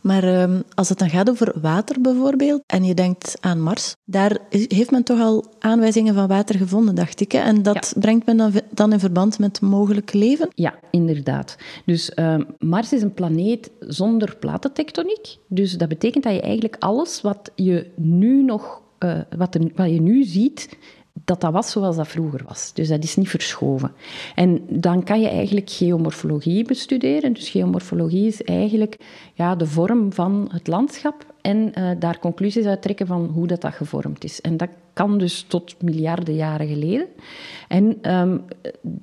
Maar 0.00 0.42
um, 0.42 0.62
als 0.74 0.88
het 0.88 0.98
dan 0.98 1.10
gaat 1.10 1.30
over 1.30 1.60
water 1.60 2.00
bijvoorbeeld, 2.00 2.62
en 2.66 2.84
je 2.84 2.94
denkt 2.94 3.36
aan 3.40 3.60
Mars, 3.60 3.94
daar 4.04 4.38
heeft 4.48 4.90
men 4.90 5.02
toch 5.02 5.20
al 5.20 5.44
aanwijzingen 5.58 6.14
van 6.14 6.28
water 6.28 6.56
gevonden, 6.56 6.94
dacht 6.94 7.20
ik. 7.20 7.32
Hè? 7.32 7.38
En 7.38 7.62
dat 7.62 7.92
ja. 7.94 8.00
brengt 8.00 8.26
men 8.26 8.36
dan, 8.36 8.52
dan 8.70 8.92
in 8.92 8.98
verband 8.98 9.38
met 9.38 9.60
mogelijk 9.60 10.12
leven? 10.12 10.48
Ja, 10.54 10.74
inderdaad. 10.90 11.56
Dus 11.86 12.12
um, 12.16 12.46
Mars 12.58 12.92
is 12.92 13.02
een 13.02 13.14
planeet 13.14 13.70
zonder 13.80 14.36
platentectoniek. 14.36 15.36
Dus 15.48 15.72
dat 15.72 15.88
betekent 15.88 16.24
dat 16.24 16.32
je 16.32 16.40
eigenlijk 16.40 16.76
alles 16.78 17.20
wat 17.20 17.50
je 17.54 17.90
nu 17.96 18.42
nog 18.42 18.80
uh, 19.04 19.18
wat, 19.36 19.58
wat 19.74 19.90
je 19.90 20.00
nu 20.00 20.24
ziet, 20.24 20.76
dat 21.24 21.40
dat 21.40 21.52
was 21.52 21.70
zoals 21.70 21.96
dat 21.96 22.08
vroeger 22.08 22.40
was. 22.46 22.72
Dus 22.74 22.88
dat 22.88 23.04
is 23.04 23.16
niet 23.16 23.28
verschoven. 23.28 23.92
En 24.34 24.60
dan 24.68 25.04
kan 25.04 25.20
je 25.20 25.28
eigenlijk 25.28 25.70
geomorfologie 25.70 26.64
bestuderen. 26.64 27.32
Dus 27.32 27.48
geomorfologie 27.48 28.26
is 28.26 28.42
eigenlijk 28.42 28.96
ja, 29.34 29.54
de 29.56 29.66
vorm 29.66 30.12
van 30.12 30.48
het 30.52 30.66
landschap 30.66 31.26
en 31.40 31.72
uh, 31.78 31.90
daar 31.98 32.18
conclusies 32.18 32.64
uit 32.64 32.82
trekken 32.82 33.06
van 33.06 33.30
hoe 33.34 33.46
dat, 33.46 33.60
dat 33.60 33.74
gevormd 33.74 34.24
is. 34.24 34.40
En 34.40 34.56
dat 34.56 34.68
kan 34.92 35.18
dus 35.18 35.42
tot 35.42 35.82
miljarden 35.82 36.34
jaren 36.34 36.68
geleden. 36.68 37.06
En 37.68 38.14
um, 38.14 38.44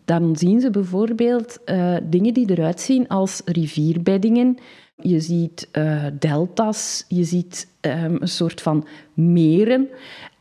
dan 0.05 0.35
zien 0.35 0.59
ze 0.59 0.69
bijvoorbeeld 0.69 1.59
uh, 1.65 1.95
dingen 2.03 2.33
die 2.33 2.51
eruit 2.51 2.81
zien 2.81 3.07
als 3.07 3.41
rivierbeddingen. 3.45 4.57
Je 5.01 5.19
ziet 5.19 5.67
uh, 5.73 6.05
delta's, 6.19 7.05
je 7.07 7.23
ziet 7.23 7.67
um, 7.81 8.17
een 8.19 8.27
soort 8.27 8.61
van 8.61 8.85
meren. 9.13 9.87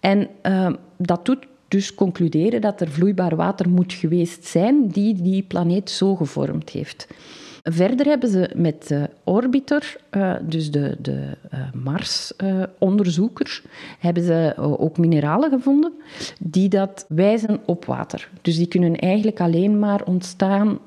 En 0.01 0.29
uh, 0.43 0.73
dat 0.97 1.25
doet 1.25 1.47
dus 1.69 1.95
concluderen 1.95 2.61
dat 2.61 2.81
er 2.81 2.89
vloeibaar 2.91 3.37
water 3.37 3.69
moet 3.69 3.93
geweest 3.93 4.45
zijn 4.45 4.89
die 4.89 5.23
die 5.23 5.43
planeet 5.43 5.91
zo 5.91 6.17
gevormd 6.17 6.71
heeft. 6.71 7.07
Verder 7.63 8.07
hebben 8.07 8.29
ze 8.31 8.51
met 8.55 8.89
de 8.89 9.11
Orbitor, 9.25 9.97
uh, 10.11 10.35
dus 10.43 10.71
de, 10.71 10.97
de 11.01 11.37
Mars-onderzoekers, 11.73 13.63
uh, 13.65 13.71
hebben 13.99 14.23
ze 14.23 14.55
ook 14.57 14.99
mineralen 14.99 15.51
gevonden 15.51 15.93
die 16.41 16.69
dat 16.69 17.05
wijzen 17.09 17.61
op 17.67 17.85
water. 17.85 18.31
Dus 18.43 18.57
die 18.57 18.69
kunnen 18.69 18.97
eigenlijk 18.97 19.41
alleen 19.41 19.79
maar 19.79 20.05
ontstaan 20.05 20.79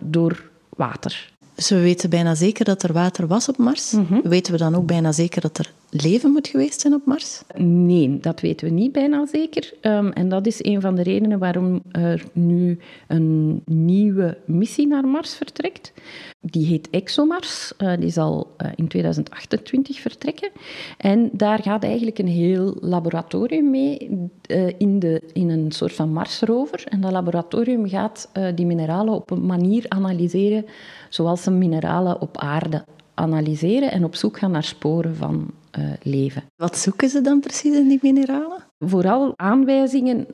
door 0.00 0.50
water. 0.68 1.36
Dus 1.58 1.68
we 1.68 1.80
weten 1.80 2.10
bijna 2.10 2.34
zeker 2.34 2.64
dat 2.64 2.82
er 2.82 2.92
water 2.92 3.26
was 3.26 3.48
op 3.48 3.56
Mars. 3.56 3.92
Mm 3.92 4.06
-hmm. 4.08 4.20
Weten 4.22 4.52
we 4.52 4.58
dan 4.58 4.74
ook 4.74 4.86
bijna 4.86 5.12
zeker 5.12 5.40
dat 5.40 5.58
er 5.58 5.72
leven 5.90 6.30
moet 6.30 6.48
geweest 6.48 6.80
zijn 6.80 6.94
op 6.94 7.06
Mars? 7.06 7.42
Nee, 7.56 8.18
dat 8.20 8.40
weten 8.40 8.68
we 8.68 8.72
niet 8.72 8.92
bijna 8.92 9.26
zeker. 9.26 9.72
Um, 9.82 10.12
en 10.12 10.28
dat 10.28 10.46
is 10.46 10.64
een 10.64 10.80
van 10.80 10.94
de 10.94 11.02
redenen 11.02 11.38
waarom 11.38 11.82
er 11.90 12.24
nu 12.32 12.78
een 13.06 13.62
nieuwe 13.64 14.38
missie 14.46 14.86
naar 14.86 15.06
Mars 15.06 15.34
vertrekt. 15.34 15.92
Die 16.40 16.66
heet 16.66 16.90
ExoMars. 16.90 17.72
Uh, 17.78 17.92
die 17.98 18.10
zal 18.10 18.54
uh, 18.62 18.70
in 18.74 18.88
2028 18.88 20.00
vertrekken. 20.00 20.50
En 20.96 21.30
daar 21.32 21.62
gaat 21.62 21.84
eigenlijk 21.84 22.18
een 22.18 22.28
heel 22.28 22.76
laboratorium 22.80 23.70
mee 23.70 24.10
uh, 24.50 24.72
in, 24.78 24.98
de, 24.98 25.22
in 25.32 25.50
een 25.50 25.72
soort 25.72 25.92
van 25.92 26.12
Marsrover. 26.12 26.84
En 26.88 27.00
dat 27.00 27.12
laboratorium 27.12 27.88
gaat 27.88 28.30
die 28.54 28.66
mineralen 28.66 29.14
op 29.14 29.30
een 29.30 29.46
manier 29.46 29.84
analyseren 29.88 30.64
zoals 31.08 31.42
ze 31.42 31.50
mineralen 31.50 32.20
op 32.20 32.36
aarde 32.36 32.84
analyseren 33.14 33.90
en 33.90 34.04
op 34.04 34.14
zoek 34.14 34.38
gaan 34.38 34.50
naar 34.50 34.64
sporen 34.64 35.16
van 35.16 35.50
uh, 35.78 35.84
leven. 36.02 36.42
Wat 36.56 36.78
zoeken 36.78 37.08
ze 37.08 37.20
dan 37.20 37.40
precies 37.40 37.76
in 37.76 37.88
die 37.88 37.98
mineralen? 38.02 38.64
Vooral 38.78 39.32
aanwijzingen 39.36 40.26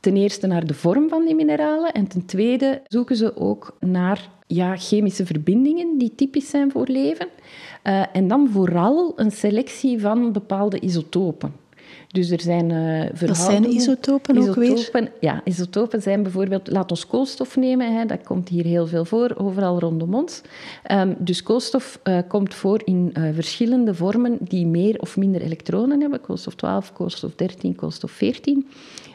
ten 0.00 0.16
eerste 0.16 0.46
naar 0.46 0.66
de 0.66 0.74
vorm 0.74 1.08
van 1.08 1.24
die 1.24 1.34
mineralen 1.34 1.92
en 1.92 2.06
ten 2.06 2.26
tweede 2.26 2.82
zoeken 2.84 3.16
ze 3.16 3.36
ook 3.36 3.76
naar 3.80 4.28
ja, 4.46 4.76
chemische 4.76 5.26
verbindingen 5.26 5.98
die 5.98 6.14
typisch 6.14 6.50
zijn 6.50 6.70
voor 6.70 6.86
leven. 6.86 7.28
Uh, 7.84 8.04
en 8.12 8.28
dan 8.28 8.48
vooral 8.50 9.12
een 9.16 9.30
selectie 9.30 10.00
van 10.00 10.32
bepaalde 10.32 10.80
isotopen. 10.80 11.52
Dus 12.12 12.30
er 12.30 12.40
zijn 12.40 12.70
uh, 12.70 13.28
Dat 13.28 13.36
zijn 13.36 13.64
isotopen, 13.64 14.36
isotopen 14.36 14.48
ook 14.48 14.54
weer? 14.54 15.12
Ja, 15.20 15.40
isotopen 15.44 16.02
zijn 16.02 16.22
bijvoorbeeld... 16.22 16.70
Laat 16.70 16.90
ons 16.90 17.06
koolstof 17.06 17.56
nemen, 17.56 17.96
hè, 17.96 18.06
dat 18.06 18.22
komt 18.22 18.48
hier 18.48 18.64
heel 18.64 18.86
veel 18.86 19.04
voor, 19.04 19.34
overal 19.36 19.78
rondom 19.78 20.14
ons. 20.14 20.40
Um, 20.90 21.16
dus 21.18 21.42
koolstof 21.42 22.00
uh, 22.04 22.18
komt 22.28 22.54
voor 22.54 22.82
in 22.84 23.14
uh, 23.14 23.28
verschillende 23.34 23.94
vormen 23.94 24.38
die 24.40 24.66
meer 24.66 24.98
of 25.00 25.16
minder 25.16 25.40
elektronen 25.40 26.00
hebben. 26.00 26.20
Koolstof 26.20 26.54
12, 26.54 26.92
koolstof 26.92 27.34
13, 27.34 27.74
koolstof 27.74 28.10
14. 28.10 28.66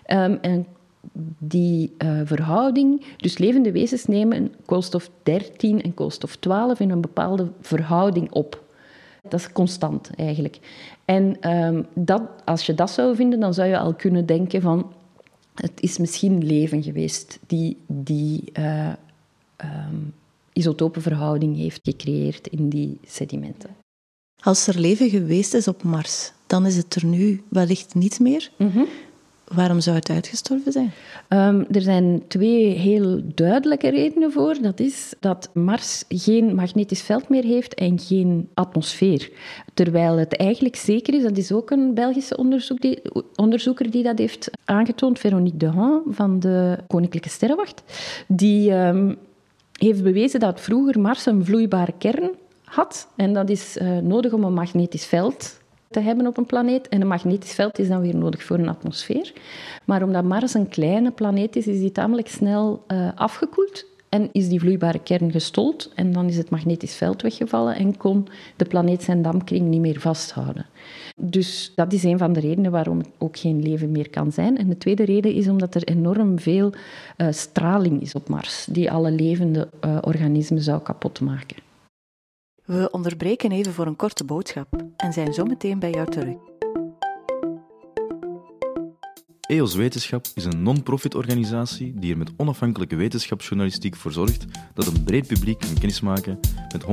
Um, 0.07 0.37
en 0.41 0.65
die 1.39 1.95
uh, 1.97 2.19
verhouding, 2.23 3.05
dus 3.17 3.37
levende 3.37 3.71
wezens 3.71 4.05
nemen 4.05 4.53
koolstof 4.65 5.09
13 5.23 5.81
en 5.81 5.93
koolstof 5.93 6.35
12 6.35 6.79
in 6.79 6.89
een 6.89 7.01
bepaalde 7.01 7.47
verhouding 7.61 8.31
op. 8.31 8.65
Dat 9.29 9.39
is 9.39 9.51
constant 9.51 10.09
eigenlijk. 10.15 10.59
En 11.07 11.51
um, 11.51 11.85
dat, 11.93 12.21
als 12.45 12.65
je 12.65 12.73
dat 12.73 12.89
zou 12.91 13.15
vinden, 13.15 13.39
dan 13.39 13.53
zou 13.53 13.67
je 13.67 13.79
al 13.79 13.93
kunnen 13.93 14.25
denken 14.25 14.61
van... 14.61 14.91
Het 15.55 15.81
is 15.81 15.97
misschien 15.97 16.45
leven 16.45 16.83
geweest 16.83 17.39
die 17.47 17.77
die 17.87 18.43
uh, 18.59 18.93
um, 19.63 20.13
isotopenverhouding 20.53 21.57
heeft 21.57 21.79
gecreëerd 21.83 22.47
in 22.47 22.69
die 22.69 22.99
sedimenten. 23.05 23.69
Als 24.43 24.67
er 24.67 24.79
leven 24.79 25.09
geweest 25.09 25.53
is 25.53 25.67
op 25.67 25.83
Mars, 25.83 26.31
dan 26.47 26.65
is 26.65 26.77
het 26.77 26.95
er 26.95 27.05
nu 27.05 27.43
wellicht 27.49 27.95
niet 27.95 28.19
meer. 28.19 28.51
Mm 28.57 28.69
-hmm. 28.69 28.87
Waarom 29.55 29.79
zou 29.79 29.95
het 29.95 30.09
uitgestorven 30.09 30.71
zijn? 30.71 30.91
Um, 31.29 31.65
er 31.71 31.81
zijn 31.81 32.23
twee 32.27 32.65
heel 32.65 33.21
duidelijke 33.35 33.89
redenen 33.89 34.31
voor. 34.31 34.57
Dat 34.61 34.79
is 34.79 35.13
dat 35.19 35.49
Mars 35.53 36.03
geen 36.09 36.55
magnetisch 36.55 37.01
veld 37.01 37.29
meer 37.29 37.43
heeft 37.43 37.73
en 37.73 37.99
geen 37.99 38.49
atmosfeer. 38.53 39.29
Terwijl 39.73 40.17
het 40.17 40.35
eigenlijk 40.35 40.75
zeker 40.75 41.13
is, 41.13 41.23
dat 41.23 41.37
is 41.37 41.51
ook 41.51 41.69
een 41.69 41.93
Belgische 41.93 42.75
die, 42.79 43.01
onderzoeker 43.35 43.91
die 43.91 44.03
dat 44.03 44.17
heeft 44.17 44.51
aangetoond, 44.65 45.19
Veronique 45.19 45.57
de 45.57 45.69
Haan 45.69 46.01
van 46.07 46.39
de 46.39 46.77
Koninklijke 46.87 47.29
Sterrenwacht. 47.29 47.83
Die 48.27 48.71
um, 48.71 49.17
heeft 49.71 50.03
bewezen 50.03 50.39
dat 50.39 50.61
vroeger 50.61 50.99
Mars 50.99 51.25
een 51.25 51.45
vloeibare 51.45 51.93
kern 51.97 52.29
had. 52.63 53.07
En 53.15 53.33
dat 53.33 53.49
is 53.49 53.77
uh, 53.77 53.97
nodig 53.97 54.33
om 54.33 54.43
een 54.43 54.53
magnetisch 54.53 55.05
veld 55.05 55.56
te 55.89 55.99
hebben 55.99 56.27
op 56.27 56.37
een 56.37 56.45
planeet. 56.45 56.89
En 56.89 57.01
een 57.01 57.07
magnetisch 57.07 57.53
veld 57.53 57.79
is 57.79 57.87
dan 57.87 58.01
weer 58.01 58.15
nodig 58.15 58.43
voor 58.43 58.57
een 58.57 58.69
atmosfeer. 58.69 59.33
Maar 59.85 60.03
omdat 60.03 60.23
Mars 60.23 60.53
een 60.53 60.69
kleine 60.69 61.11
planeet 61.11 61.55
is, 61.55 61.67
is 61.67 61.79
die 61.79 61.91
tamelijk 61.91 62.27
snel 62.27 62.83
uh, 62.87 63.09
afgekoeld. 63.15 63.85
En 64.09 64.29
is 64.31 64.49
die 64.49 64.59
vloeibare 64.59 64.99
kern 64.99 65.31
gestold. 65.31 65.91
En 65.95 66.11
dan 66.11 66.27
is 66.27 66.37
het 66.37 66.49
magnetisch 66.49 66.95
veld 66.95 67.21
weggevallen 67.21 67.75
en 67.75 67.97
kon 67.97 68.27
de 68.55 68.65
planeet 68.65 69.03
zijn 69.03 69.21
dampkring 69.21 69.67
niet 69.67 69.81
meer 69.81 69.99
vasthouden. 69.99 70.65
Dus 71.21 71.71
dat 71.75 71.93
is 71.93 72.03
een 72.03 72.17
van 72.17 72.33
de 72.33 72.39
redenen 72.39 72.71
waarom 72.71 72.97
het 72.97 73.09
ook 73.17 73.37
geen 73.37 73.61
leven 73.61 73.91
meer 73.91 74.09
kan 74.09 74.31
zijn. 74.31 74.57
En 74.57 74.69
de 74.69 74.77
tweede 74.77 75.03
reden 75.03 75.33
is 75.33 75.47
omdat 75.47 75.75
er 75.75 75.83
enorm 75.83 76.39
veel 76.39 76.73
uh, 77.17 77.27
straling 77.31 78.01
is 78.01 78.15
op 78.15 78.29
Mars, 78.29 78.65
die 78.69 78.91
alle 78.91 79.11
levende 79.11 79.67
uh, 79.85 79.97
organismen 80.01 80.61
zou 80.61 80.81
kapot 80.81 81.21
maken. 81.21 81.66
We 82.67 82.87
onderbreken 82.91 83.51
even 83.51 83.73
voor 83.73 83.87
een 83.87 83.95
korte 83.95 84.23
boodschap 84.23 84.83
en 84.97 85.13
zijn 85.13 85.33
zo 85.33 85.45
meteen 85.45 85.79
bij 85.79 85.91
jou 85.91 86.11
terug. 86.11 86.35
EOS 89.41 89.75
Wetenschap 89.75 90.25
is 90.33 90.45
een 90.45 90.63
non-profit 90.63 91.15
organisatie 91.15 91.93
die 91.95 92.11
er 92.11 92.17
met 92.17 92.31
onafhankelijke 92.37 92.95
wetenschapsjournalistiek 92.95 93.95
voor 93.95 94.11
zorgt 94.11 94.45
dat 94.73 94.87
een 94.87 95.03
breed 95.03 95.27
publiek 95.27 95.59
kan 95.59 95.73
kennismaken 95.73 96.39
met 96.71 96.83
100% 96.83 96.85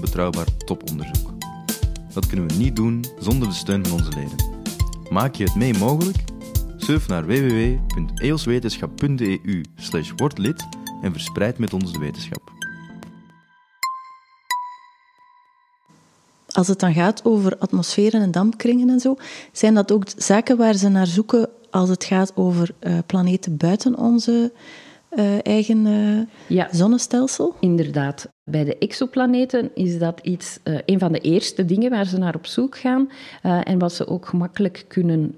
betrouwbaar 0.00 0.56
toponderzoek. 0.56 1.32
Dat 2.14 2.26
kunnen 2.26 2.48
we 2.48 2.54
niet 2.54 2.76
doen 2.76 3.04
zonder 3.18 3.48
de 3.48 3.54
steun 3.54 3.86
van 3.86 3.98
onze 3.98 4.12
leden. 4.14 4.36
Maak 5.10 5.34
je 5.34 5.44
het 5.44 5.54
mee 5.54 5.78
mogelijk? 5.78 6.18
Surf 6.76 7.08
naar 7.08 7.26
www.eoswetenschap.eu 7.26 9.62
lid 10.34 10.66
en 11.02 11.12
verspreid 11.12 11.58
met 11.58 11.72
ons 11.72 11.92
de 11.92 11.98
wetenschap. 11.98 12.61
Als 16.52 16.68
het 16.68 16.80
dan 16.80 16.92
gaat 16.92 17.24
over 17.24 17.56
atmosferen 17.58 18.20
en 18.20 18.30
dampkringen 18.30 18.88
en 18.88 19.00
zo, 19.00 19.16
zijn 19.52 19.74
dat 19.74 19.92
ook 19.92 20.04
zaken 20.16 20.56
waar 20.56 20.74
ze 20.74 20.88
naar 20.88 21.06
zoeken 21.06 21.48
als 21.70 21.88
het 21.88 22.04
gaat 22.04 22.32
over 22.36 22.70
uh, 22.80 22.98
planeten 23.06 23.56
buiten 23.56 23.98
onze 23.98 24.52
uh, 25.10 25.46
eigen 25.46 25.86
uh, 25.86 26.20
ja, 26.46 26.68
zonnestelsel? 26.70 27.54
Inderdaad. 27.60 28.28
Bij 28.50 28.64
de 28.64 28.78
exoplaneten 28.78 29.70
is 29.74 29.98
dat 29.98 30.20
iets, 30.22 30.58
een 30.62 30.98
van 30.98 31.12
de 31.12 31.18
eerste 31.18 31.64
dingen 31.64 31.90
waar 31.90 32.06
ze 32.06 32.18
naar 32.18 32.34
op 32.34 32.46
zoek 32.46 32.78
gaan 32.78 33.10
en 33.42 33.78
wat 33.78 33.92
ze 33.92 34.06
ook 34.06 34.26
gemakkelijk 34.26 34.84
kunnen 34.88 35.34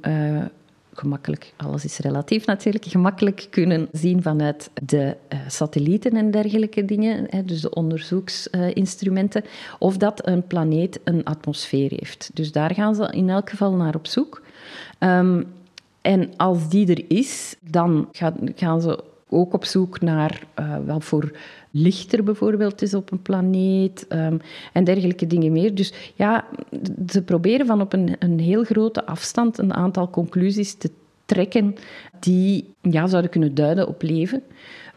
gemakkelijk, 0.99 1.53
alles 1.57 1.85
is 1.85 1.99
relatief 1.99 2.47
natuurlijk, 2.47 2.85
gemakkelijk 2.85 3.47
kunnen 3.51 3.89
zien 3.93 4.23
vanuit 4.23 4.71
de 4.83 5.17
uh, 5.33 5.39
satellieten 5.49 6.13
en 6.13 6.31
dergelijke 6.31 6.85
dingen, 6.85 7.47
dus 7.47 7.61
de 7.61 7.71
onderzoeksinstrumenten, 7.71 9.45
of 9.79 9.97
dat 9.97 10.27
een 10.27 10.47
planeet 10.47 11.01
een 11.05 11.25
atmosfeer 11.25 11.91
heeft. 11.91 12.31
Dus 12.35 12.53
daar 12.53 12.75
gaan 12.75 12.95
ze 12.95 13.09
in 13.11 13.31
elk 13.31 13.51
geval 13.51 13.73
naar 13.73 13.95
op 13.95 14.07
zoek. 14.07 14.43
Um, 14.99 15.47
en 16.01 16.37
als 16.37 16.69
die 16.69 16.87
er 16.87 17.05
is, 17.09 17.57
dan 17.61 18.09
gaan, 18.55 18.81
ze 18.81 19.05
ook 19.29 19.53
op 19.53 19.65
zoek 19.65 20.01
naar 20.01 20.43
uh, 20.59 20.77
wat 20.87 21.05
voor 21.05 21.33
licht 21.77 22.13
er 22.13 22.25
bijvoorbeeld 22.25 22.83
is 22.83 22.95
op 22.95 23.13
een 23.13 23.23
planeet 23.23 24.07
um, 24.09 24.41
en 24.73 24.85
dergelijke 24.85 25.27
dingen 25.27 25.53
meer. 25.53 25.75
Dus 25.75 25.93
ja, 26.15 26.45
ze 27.09 27.23
proberen 27.23 27.67
van 27.67 27.81
op 27.81 27.93
een, 27.93 28.17
een 28.19 28.39
heel 28.39 28.65
grote 28.65 29.07
afstand 29.07 29.59
een 29.59 29.75
aantal 29.75 30.11
conclusies 30.11 30.75
te 30.75 30.91
trekken 31.27 31.75
die 32.21 32.75
ja, 32.81 33.07
zouden 33.07 33.31
kunnen 33.31 33.55
duiden 33.55 33.89
op 33.89 34.03
leven. 34.03 34.43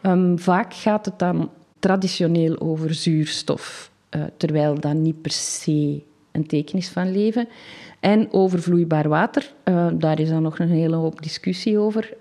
Um, 0.02 0.38
vaak 0.38 0.74
gaat 0.74 1.04
het 1.04 1.18
dan 1.18 1.50
traditioneel 1.78 2.60
over 2.60 2.94
zuurstof, 2.94 3.90
uh, 4.16 4.22
terwijl 4.36 4.80
dat 4.80 4.94
niet 4.94 5.22
per 5.22 5.32
se 5.32 6.02
een 6.32 6.46
teken 6.46 6.78
is 6.78 6.88
van 6.88 7.12
leven. 7.12 7.48
En 8.00 8.32
over 8.32 8.62
vloeibaar 8.62 9.08
water, 9.08 9.52
uh, 9.64 9.88
daar 9.94 10.20
is 10.20 10.28
dan 10.28 10.42
nog 10.42 10.58
een 10.58 10.68
hele 10.68 10.96
hoop 10.96 11.22
discussie 11.22 11.78
over. 11.78 12.12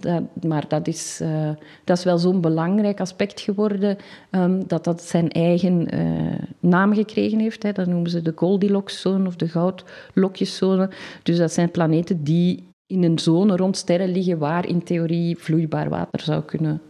Dat, 0.00 0.22
maar 0.42 0.64
dat 0.68 0.86
is, 0.86 1.20
uh, 1.22 1.50
dat 1.84 1.98
is 1.98 2.04
wel 2.04 2.18
zo'n 2.18 2.40
belangrijk 2.40 3.00
aspect 3.00 3.40
geworden 3.40 3.96
um, 4.30 4.66
dat 4.66 4.84
dat 4.84 5.02
zijn 5.02 5.30
eigen 5.30 5.94
uh, 5.94 6.38
naam 6.60 6.94
gekregen 6.94 7.38
heeft. 7.38 7.62
Hè. 7.62 7.72
Dat 7.72 7.86
noemen 7.86 8.10
ze 8.10 8.22
de 8.22 8.32
Goldilocks-zone 8.34 9.26
of 9.26 9.36
de 9.36 9.48
goudlokjeszone. 9.48 10.90
Dus 11.22 11.36
dat 11.36 11.52
zijn 11.52 11.70
planeten 11.70 12.24
die 12.24 12.66
in 12.86 13.02
een 13.02 13.18
zone 13.18 13.56
rond 13.56 13.76
sterren 13.76 14.12
liggen 14.12 14.38
waar 14.38 14.66
in 14.66 14.82
theorie 14.82 15.38
vloeibaar 15.38 15.88
water 15.88 16.20
zou 16.20 16.42
kunnen 16.42 16.80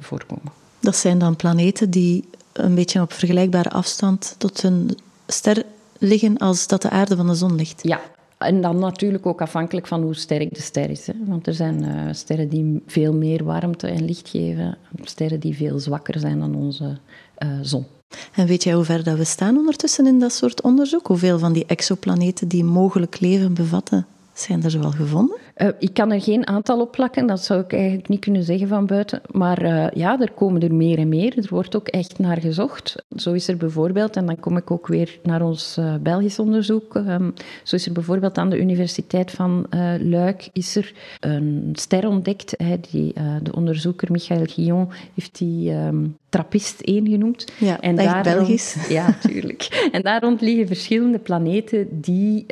voorkomen. 0.00 0.52
Dat 0.80 0.96
zijn 0.96 1.18
dan 1.18 1.36
planeten 1.36 1.90
die 1.90 2.24
een 2.52 2.74
beetje 2.74 3.00
op 3.00 3.12
vergelijkbare 3.12 3.70
afstand 3.70 4.34
tot 4.38 4.62
hun 4.62 4.90
ster 5.26 5.64
liggen 5.98 6.36
als 6.36 6.66
dat 6.66 6.82
de 6.82 6.90
aarde 6.90 7.16
van 7.16 7.26
de 7.26 7.34
zon 7.34 7.54
ligt. 7.54 7.80
Ja, 7.82 8.00
en 8.38 8.60
dan 8.60 8.78
natuurlijk 8.78 9.26
ook 9.26 9.42
afhankelijk 9.42 9.86
van 9.86 10.02
hoe 10.02 10.14
sterk 10.14 10.54
de 10.54 10.60
ster 10.60 10.90
is. 10.90 11.06
Hè. 11.06 11.12
Want 11.26 11.46
er 11.46 11.54
zijn 11.54 11.82
uh, 11.82 12.12
sterren 12.12 12.48
die 12.48 12.82
veel 12.86 13.12
meer 13.12 13.44
warmte 13.44 13.86
en 13.86 14.04
licht 14.04 14.28
geven, 14.28 14.78
sterren 15.02 15.40
die 15.40 15.56
veel 15.56 15.78
zwakker 15.78 16.20
zijn 16.20 16.38
dan 16.38 16.54
onze 16.54 16.98
uh, 17.38 17.48
zon. 17.62 17.86
En 18.34 18.46
weet 18.46 18.62
jij 18.62 18.74
hoe 18.74 18.84
ver 18.84 19.04
dat 19.04 19.16
we 19.16 19.24
staan 19.24 19.56
ondertussen 19.56 20.06
in 20.06 20.18
dat 20.18 20.32
soort 20.32 20.62
onderzoek? 20.62 21.06
Hoeveel 21.06 21.38
van 21.38 21.52
die 21.52 21.66
exoplaneten 21.66 22.48
die 22.48 22.64
mogelijk 22.64 23.20
leven 23.20 23.54
bevatten, 23.54 24.06
zijn 24.32 24.62
er 24.62 24.70
zoal 24.70 24.90
gevonden? 24.90 25.36
Uh, 25.56 25.68
ik 25.78 25.94
kan 25.94 26.12
er 26.12 26.20
geen 26.20 26.46
aantal 26.46 26.80
op 26.80 26.92
plakken, 26.92 27.26
dat 27.26 27.44
zou 27.44 27.60
ik 27.60 27.72
eigenlijk 27.72 28.08
niet 28.08 28.20
kunnen 28.20 28.42
zeggen 28.42 28.68
van 28.68 28.86
buiten. 28.86 29.20
Maar 29.30 29.62
uh, 29.62 29.86
ja, 29.90 30.20
er 30.20 30.30
komen 30.30 30.62
er 30.62 30.74
meer 30.74 30.98
en 30.98 31.08
meer. 31.08 31.38
Er 31.38 31.46
wordt 31.50 31.76
ook 31.76 31.88
echt 31.88 32.18
naar 32.18 32.40
gezocht. 32.40 33.04
Zo 33.16 33.32
is 33.32 33.48
er 33.48 33.56
bijvoorbeeld, 33.56 34.16
en 34.16 34.26
dan 34.26 34.40
kom 34.40 34.56
ik 34.56 34.70
ook 34.70 34.86
weer 34.86 35.18
naar 35.22 35.42
ons 35.42 35.76
uh, 35.78 35.94
Belgisch 36.00 36.38
onderzoek. 36.38 36.94
Um, 36.94 37.34
zo 37.62 37.76
is 37.76 37.86
er 37.86 37.92
bijvoorbeeld 37.92 38.38
aan 38.38 38.50
de 38.50 38.58
Universiteit 38.58 39.30
van 39.30 39.66
Luik 40.00 40.48
is 40.52 40.76
er 40.76 40.92
een 41.20 41.70
ster 41.72 42.08
ontdekt. 42.08 42.54
Hè, 42.56 42.76
die, 42.90 43.12
de 43.42 43.54
onderzoeker 43.54 44.12
Michael 44.12 44.44
Guillon 44.46 44.88
heeft 45.14 45.38
die 45.38 45.72
um, 45.72 46.16
Trappist 46.28 46.80
1 46.80 47.08
genoemd. 47.08 47.52
Ja, 47.58 47.80
en 47.80 47.96
daar 47.96 48.22
Belgisch. 48.22 48.74
Rond, 48.74 48.88
ja, 48.98 49.18
tuurlijk. 49.20 49.88
en 49.92 50.02
daar 50.02 50.20
rond 50.20 50.40
liggen 50.40 50.66
verschillende 50.66 51.18
planeten 51.18 52.00
die 52.00 52.46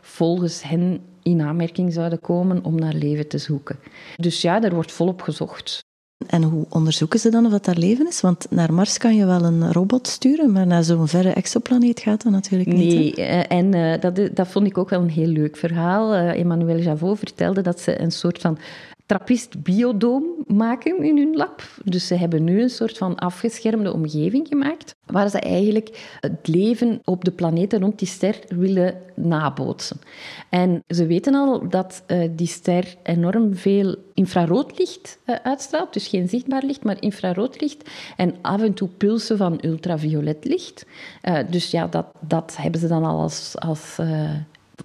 volgens 0.00 0.62
hen 0.62 1.00
in 1.22 1.40
aanmerking 1.40 1.92
zouden 1.92 2.20
komen 2.20 2.64
om 2.64 2.74
naar 2.74 2.94
leven 2.94 3.28
te 3.28 3.38
zoeken. 3.38 3.78
Dus 4.16 4.42
ja, 4.42 4.62
er 4.62 4.74
wordt 4.74 4.92
volop 4.92 5.22
gezocht. 5.22 5.80
En 6.26 6.42
hoe 6.42 6.66
onderzoeken 6.68 7.18
ze 7.18 7.30
dan 7.30 7.44
of 7.44 7.50
dat 7.50 7.64
daar 7.64 7.76
leven 7.76 8.06
is? 8.06 8.20
Want 8.20 8.46
naar 8.50 8.72
Mars 8.72 8.98
kan 8.98 9.16
je 9.16 9.26
wel 9.26 9.44
een 9.44 9.72
robot 9.72 10.08
sturen, 10.08 10.52
maar 10.52 10.66
naar 10.66 10.84
zo'n 10.84 11.08
verre 11.08 11.30
exoplaneet 11.30 12.00
gaat 12.00 12.22
dat 12.22 12.32
natuurlijk 12.32 12.72
niet. 12.72 12.94
Nee, 12.94 13.14
eh, 13.14 13.58
en 13.58 13.74
uh, 13.74 14.00
dat, 14.00 14.36
dat 14.36 14.48
vond 14.48 14.66
ik 14.66 14.78
ook 14.78 14.90
wel 14.90 15.00
een 15.00 15.10
heel 15.10 15.26
leuk 15.26 15.56
verhaal. 15.56 16.14
Uh, 16.14 16.38
Emmanuel 16.38 16.78
Javot 16.78 17.18
vertelde 17.18 17.60
dat 17.60 17.80
ze 17.80 18.00
een 18.00 18.12
soort 18.12 18.38
van 18.38 18.58
trappist-biodoom 19.06 20.24
maken 20.46 21.02
in 21.02 21.16
hun 21.16 21.36
lab. 21.36 21.62
Dus 21.84 22.06
ze 22.06 22.14
hebben 22.14 22.44
nu 22.44 22.62
een 22.62 22.70
soort 22.70 22.98
van 22.98 23.16
afgeschermde 23.16 23.92
omgeving 23.92 24.48
gemaakt, 24.48 24.94
waar 25.06 25.30
ze 25.30 25.38
eigenlijk 25.38 26.16
het 26.20 26.48
leven 26.48 27.00
op 27.04 27.24
de 27.24 27.30
planeten 27.30 27.80
rond 27.80 27.98
die 27.98 28.08
ster 28.08 28.38
willen 28.48 28.94
nabootsen. 29.14 30.00
En 30.48 30.82
ze 30.88 31.06
weten 31.06 31.34
al 31.34 31.68
dat 31.68 32.02
uh, 32.06 32.28
die 32.36 32.46
ster 32.46 32.96
enorm 33.02 33.54
veel 33.54 33.96
infraroodlicht 34.14 35.18
uh, 35.26 35.36
uitstraalt, 35.42 35.92
dus 35.92 36.08
geen 36.08 36.28
zichtbaar 36.28 36.62
licht, 36.64 36.84
maar 36.84 37.02
infraroodlicht, 37.02 37.90
en 38.16 38.34
af 38.42 38.62
en 38.62 38.74
toe 38.74 38.88
pulsen 38.88 39.36
van 39.36 39.58
ultraviolet 39.64 40.44
licht. 40.44 40.86
Uh, 41.22 41.38
dus 41.50 41.70
ja, 41.70 41.86
dat, 41.86 42.06
dat 42.20 42.56
hebben 42.56 42.80
ze 42.80 42.88
dan 42.88 43.04
al 43.04 43.20
als, 43.20 43.54
als 43.58 43.98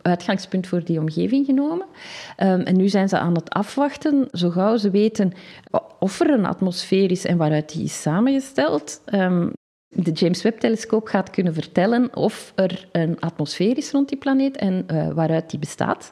uitgangspunt 0.02 0.68
voor 0.68 0.84
die 0.84 1.00
omgeving 1.00 1.46
genomen. 1.46 1.86
Um, 2.38 2.62
en 2.62 2.78
nu 2.78 2.90
zijn 2.90 3.10
ze 3.10 3.18
aan 3.18 3.34
het 3.34 3.50
afwachten, 3.50 4.28
zo 4.32 4.50
gauw 4.50 4.78
ze 4.78 4.90
weten 4.90 5.34
of 6.00 6.20
er 6.20 6.30
een 6.30 6.46
atmosfeer 6.46 7.12
is 7.12 7.26
en 7.26 7.38
waaruit 7.38 7.74
die 7.74 7.84
is 7.84 8.02
samengesteld. 8.02 9.02
Um, 9.14 9.52
de 9.90 10.12
James 10.12 10.42
Webb-telescoop 10.42 11.08
gaat 11.08 11.30
kunnen 11.30 11.54
vertellen 11.54 12.16
of 12.16 12.52
er 12.56 12.88
een 12.92 13.20
atmosfeer 13.20 13.78
is 13.78 13.92
rond 13.92 14.10
die 14.10 14.18
planeet 14.18 14.58
en 14.58 14.86
uh, 14.92 15.14
waaruit 15.14 15.50
die 15.50 15.60
bestaat. 15.60 16.12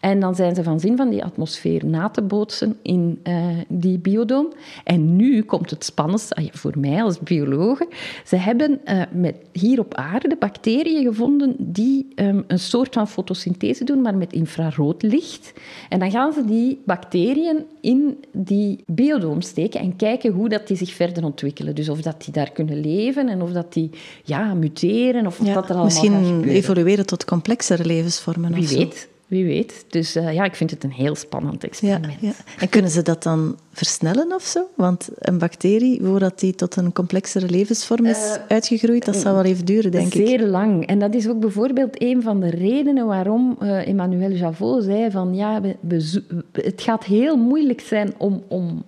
En 0.00 0.20
dan 0.20 0.34
zijn 0.34 0.54
ze 0.54 0.62
van 0.62 0.80
zin 0.80 0.96
van 0.96 1.10
die 1.10 1.24
atmosfeer 1.24 1.86
na 1.86 2.08
te 2.08 2.22
bootsen 2.22 2.78
in 2.82 3.20
uh, 3.24 3.46
die 3.68 3.98
biodoom. 3.98 4.52
En 4.84 5.16
nu 5.16 5.42
komt 5.42 5.70
het 5.70 5.84
spannendste, 5.84 6.34
ah 6.34 6.44
voor 6.52 6.74
mij 6.78 7.02
als 7.02 7.18
biologe. 7.18 7.88
Ze 8.24 8.36
hebben 8.36 8.80
uh, 8.84 9.02
met, 9.12 9.36
hier 9.52 9.78
op 9.78 9.94
aarde 9.94 10.36
bacteriën 10.38 11.04
gevonden 11.04 11.54
die 11.58 12.08
um, 12.14 12.44
een 12.46 12.58
soort 12.58 12.94
van 12.94 13.08
fotosynthese 13.08 13.84
doen, 13.84 14.02
maar 14.02 14.16
met 14.16 14.32
infrarood 14.32 15.02
licht. 15.02 15.52
En 15.88 15.98
dan 15.98 16.10
gaan 16.10 16.32
ze 16.32 16.44
die 16.44 16.80
bacteriën 16.84 17.64
in 17.80 18.24
die 18.32 18.84
biodoom 18.86 19.40
steken 19.40 19.80
en 19.80 19.96
kijken 19.96 20.32
hoe 20.32 20.48
dat 20.48 20.66
die 20.66 20.76
zich 20.76 20.92
verder 20.92 21.24
ontwikkelen. 21.24 21.74
Dus 21.74 21.88
of 21.88 22.00
dat 22.00 22.24
die 22.24 22.32
daar 22.32 22.50
kunnen 22.50 22.80
leven 22.80 23.28
en 23.28 23.42
of 23.42 23.50
dat 23.50 23.72
die 23.72 23.90
ja, 24.24 24.54
muteren 24.54 25.26
of 25.26 25.44
ja, 25.44 25.54
dat 25.54 25.64
er 25.64 25.76
allemaal 25.76 25.84
Misschien 25.84 26.44
evolueren 26.44 27.06
tot 27.06 27.24
complexere 27.24 27.84
levensvormen 27.84 28.52
Wie 28.52 28.62
of 28.62 28.68
zo. 28.68 28.78
weet. 28.78 29.08
Wie 29.26 29.44
weet. 29.44 29.84
Dus 29.88 30.16
uh, 30.16 30.34
ja, 30.34 30.44
ik 30.44 30.54
vind 30.54 30.70
het 30.70 30.84
een 30.84 30.92
heel 30.92 31.14
spannend 31.14 31.64
experiment. 31.64 32.20
Ja, 32.20 32.28
ja. 32.28 32.32
En 32.58 32.68
kunnen 32.68 32.90
ze 32.90 33.02
dat 33.02 33.22
dan 33.22 33.58
versnellen 33.72 34.34
of 34.34 34.42
zo? 34.42 34.64
Want 34.74 35.08
een 35.14 35.38
bacterie, 35.38 36.00
voordat 36.02 36.40
die 36.40 36.54
tot 36.54 36.76
een 36.76 36.92
complexere 36.92 37.48
levensvorm 37.48 38.06
is 38.06 38.36
uh, 38.36 38.42
uitgegroeid, 38.48 39.04
dat 39.04 39.16
zal 39.16 39.34
wel 39.34 39.44
even 39.44 39.64
duren, 39.64 39.90
denk 39.90 40.12
zeer 40.12 40.22
ik. 40.22 40.28
Zeer 40.28 40.46
lang. 40.46 40.86
En 40.86 40.98
dat 40.98 41.14
is 41.14 41.28
ook 41.28 41.40
bijvoorbeeld 41.40 42.02
een 42.02 42.22
van 42.22 42.40
de 42.40 42.50
redenen 42.50 43.06
waarom 43.06 43.56
uh, 43.62 43.88
Emmanuel 43.88 44.30
Javot 44.30 44.84
zei 44.84 45.10
van 45.10 45.34
ja, 45.34 45.60
we, 45.60 45.76
we, 45.80 46.22
het 46.52 46.82
gaat 46.82 47.04
heel 47.04 47.36
moeilijk 47.36 47.80
zijn 47.80 48.14
om, 48.18 48.42
om 48.48 48.84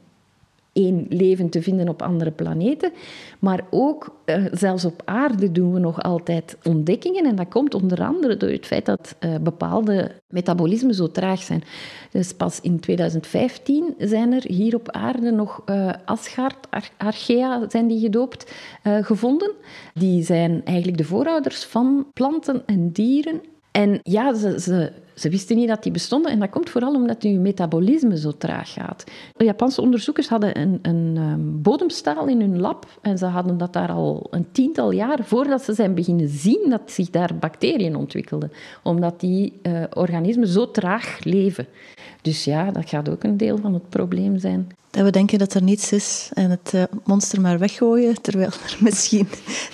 één 0.79 1.07
leven 1.09 1.49
te 1.49 1.63
vinden 1.63 1.89
op 1.89 2.03
andere 2.03 2.31
planeten. 2.31 2.93
Maar 3.39 3.65
ook, 3.71 4.17
uh, 4.27 4.45
zelfs 4.53 4.85
op 4.85 5.03
aarde 5.05 5.53
doen 5.53 5.73
we 5.73 5.79
nog 5.79 6.03
altijd 6.03 6.57
ontdekkingen. 6.65 7.25
En 7.25 7.37
dat 7.37 7.49
komt 7.49 7.75
onder 7.75 8.03
andere 8.05 8.37
door 8.37 8.51
het 8.51 8.67
feit 8.67 8.87
dat 8.87 9.17
uh, 9.21 9.35
bepaalde 9.41 10.11
metabolismen 10.29 10.95
zo 10.95 11.11
traag 11.11 11.43
zijn. 11.43 11.63
Dus 12.11 12.33
pas 12.33 12.61
in 12.61 12.81
2015 12.81 13.95
zijn 13.99 14.33
er 14.33 14.45
hier 14.47 14.75
op 14.75 14.91
aarde 14.91 15.31
nog 15.31 15.63
uh, 15.67 15.93
Asgard, 16.05 16.71
Ar 16.71 16.91
Archea 16.97 17.69
zijn 17.69 17.87
die 17.87 18.01
gedoopt, 18.01 18.53
gevonden. 18.83 19.53
Die 19.95 20.23
zijn 20.23 20.61
eigenlijk 20.65 20.99
de 20.99 21.05
voorouders 21.05 21.65
van 21.65 22.07
planten 22.13 22.63
en 22.67 22.91
dieren. 22.91 23.41
En 23.79 24.01
ja, 24.03 24.35
ze, 24.35 24.93
wisten 25.15 25.57
niet 25.57 25.69
dat 25.69 25.83
die 25.83 25.93
bestonden 25.93 26.33
en 26.33 26.39
dat 26.39 26.51
komt 26.51 26.71
vooral 26.71 26.95
omdat 26.95 27.23
je 27.23 27.39
metabolisme 27.39 28.19
zo 28.19 28.33
traag 28.39 28.73
gaat. 28.73 29.05
De 29.37 29.45
Japanse 29.45 29.81
onderzoekers 29.81 30.29
hadden 30.29 30.61
een, 30.61 30.79
een 30.83 31.17
um, 31.17 31.63
bodemstaal 31.63 32.27
in 32.27 32.41
hun 32.41 32.61
lab 32.61 32.87
en 33.03 33.19
ze 33.19 33.27
hadden 33.27 33.59
dat 33.59 33.73
daar 33.73 33.91
al 33.91 34.27
een 34.31 34.47
tiental 34.53 34.91
jaar 34.91 35.19
voordat 35.25 35.63
ze 35.63 35.73
zijn 35.73 35.95
beginnen 35.95 36.29
zien 36.29 36.67
dat 36.69 36.91
zich 36.91 37.11
daar 37.11 37.35
bacteriën 37.41 37.97
ontwikkelden, 37.97 38.53
omdat 38.83 39.21
die 39.21 39.53
uh, 39.63 39.83
organismen 39.95 40.49
zo 40.49 40.71
traag 40.71 41.25
leven. 41.25 41.67
Dus 42.23 42.45
ja, 42.45 42.71
dat 42.71 42.89
gaat 42.89 43.09
ook 43.09 43.25
een 43.25 43.37
deel 43.37 43.59
van 43.59 43.75
het 43.75 43.89
probleem 43.89 44.39
zijn. 44.39 44.69
Dat 44.91 45.05
we 45.05 45.11
denken 45.11 45.39
dat 45.39 45.55
er 45.55 45.63
niets 45.63 45.93
is 45.93 46.31
en 46.35 46.51
het 46.51 46.73
uh, 46.75 46.83
monster 47.05 47.41
maar 47.41 47.59
weggooien, 47.59 48.23
terwijl 48.23 48.51
er 48.51 48.77
misschien 48.89 49.29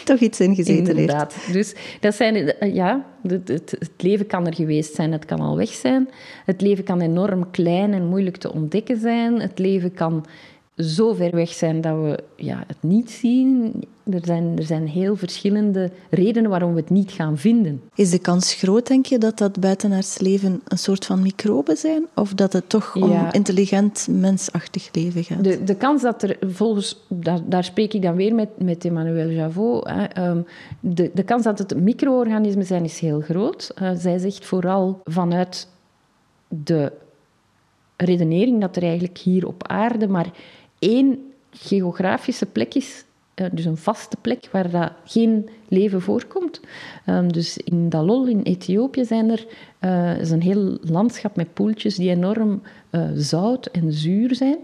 toch 0.05 0.19
iets 0.19 0.41
in 0.41 0.55
gezeten 0.55 0.97
Inderdaad. 0.97 1.35
Dus 1.53 1.75
dat 2.01 2.15
zijn, 2.15 2.37
uh, 2.37 2.75
ja, 2.75 3.05
het, 3.27 3.77
leven 3.97 4.27
kan 4.27 4.47
er 4.47 4.55
geweest 4.55 4.95
zijn, 4.95 5.13
het 5.13 5.25
kan 5.25 5.41
al 5.41 5.57
weg 5.57 5.69
zijn. 5.69 6.09
Het 6.45 6.61
leven 6.61 6.85
kan 6.85 7.01
enorm 7.01 7.51
klein 7.51 7.93
en 7.93 8.09
moeilijk 8.09 8.37
te 8.37 8.53
ontdekken 8.53 9.01
zijn. 9.01 9.41
Het 9.41 9.59
leven 9.59 9.95
kan 9.95 10.27
zo 10.77 11.13
ver 11.13 11.31
weg 11.31 11.53
zijn 11.53 11.81
dat 11.81 11.95
we 11.95 12.23
ja, 12.37 12.65
het 12.67 12.77
niet 12.81 13.11
zien. 13.11 13.73
Er 14.11 14.21
zijn, 14.25 14.59
er 14.59 14.65
zijn 14.65 14.87
heel 14.89 15.17
verschillende 15.17 15.91
redenen 16.11 16.51
waarom 16.51 16.75
we 16.75 16.81
het 16.81 16.91
niet 16.91 17.11
gaan 17.13 17.39
vinden. 17.39 17.83
Is 17.95 18.11
de 18.11 18.19
kans 18.19 18.55
groot, 18.55 18.87
denk 18.87 19.07
je, 19.07 19.19
dat 19.19 19.39
dat 19.39 19.61
buitenaards 19.61 20.19
leven 20.19 20.61
een 20.65 20.79
soort 20.79 21.07
van 21.07 21.23
microben 21.23 21.77
zijn? 21.77 22.07
Of 22.15 22.35
dat 22.35 22.53
het 22.53 22.69
toch 22.69 22.97
om 22.97 23.11
ja. 23.11 23.33
intelligent, 23.33 24.09
mensachtig 24.11 24.89
leven 24.93 25.25
gaat? 25.25 25.45
De, 25.45 25.65
de 25.65 25.77
kans 25.77 26.03
dat 26.03 26.23
er 26.23 26.37
volgens, 26.41 27.05
daar, 27.09 27.41
daar 27.47 27.65
spreek 27.65 27.93
ik 27.93 28.03
dan 28.03 28.15
weer 28.15 28.35
met, 28.35 28.49
met 28.59 28.85
Emmanuel 28.85 29.29
Javot, 29.29 29.89
hè, 29.89 30.29
um, 30.29 30.47
de, 30.81 31.11
de 31.15 31.23
kans 31.23 31.43
dat 31.43 31.59
het 31.59 31.81
micro-organismen 31.81 32.67
zijn 32.67 32.85
is 32.85 32.99
heel 32.99 33.21
groot. 33.21 33.75
Uh, 33.83 33.91
zij 33.97 34.19
zegt 34.19 34.45
vooral 34.45 35.01
vanuit 35.05 35.69
de 36.49 36.93
redenering 37.97 38.61
dat 38.61 38.77
er 38.77 38.83
eigenlijk 38.83 39.19
hier 39.19 39.47
op 39.47 39.67
aarde 39.69 40.09
maar 40.09 40.31
één 40.85 41.19
geografische 41.51 42.47
plek 42.47 42.75
is, 42.75 43.05
dus 43.53 43.65
een 43.65 43.77
vaste 43.77 44.17
plek 44.21 44.49
waar 44.51 44.71
dat 44.71 44.93
geen 45.05 45.49
leven 45.69 46.03
voorkomt. 46.03 46.61
Um, 47.07 47.33
dus 47.33 47.59
in 47.59 47.89
Dalol 47.89 48.27
in 48.27 48.43
Ethiopië 48.43 49.05
zijn 49.05 49.31
er 49.31 49.47
uh, 49.81 50.21
is 50.21 50.31
een 50.31 50.43
heel 50.43 50.79
landschap 50.81 51.37
met 51.37 51.55
poeltjes 51.55 51.95
die 51.95 52.11
enorm 52.11 52.63
uh, 52.91 53.09
zout 53.15 53.67
en 53.67 53.93
zuur 53.93 54.35
zijn. 54.35 54.59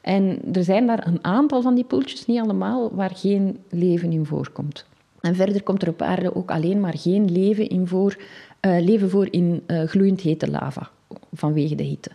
En 0.00 0.38
er 0.52 0.64
zijn 0.64 0.86
daar 0.86 1.06
een 1.06 1.24
aantal 1.24 1.62
van 1.62 1.74
die 1.74 1.84
poeltjes, 1.84 2.26
niet 2.26 2.40
allemaal, 2.40 2.94
waar 2.94 3.12
geen 3.14 3.58
leven 3.70 4.12
in 4.12 4.26
voorkomt. 4.26 4.84
En 5.20 5.34
verder 5.34 5.62
komt 5.62 5.82
er 5.82 5.88
op 5.88 6.02
aarde 6.02 6.34
ook 6.34 6.50
alleen 6.50 6.80
maar 6.80 6.98
geen 6.98 7.32
leven, 7.32 7.68
in 7.68 7.86
voor, 7.86 8.16
leven 8.60 9.10
voor 9.10 9.28
in 9.30 9.62
gloeiend 9.86 10.20
hete 10.20 10.50
lava 10.50 10.90
vanwege 11.32 11.74
de 11.74 11.82
hitte. 11.82 12.10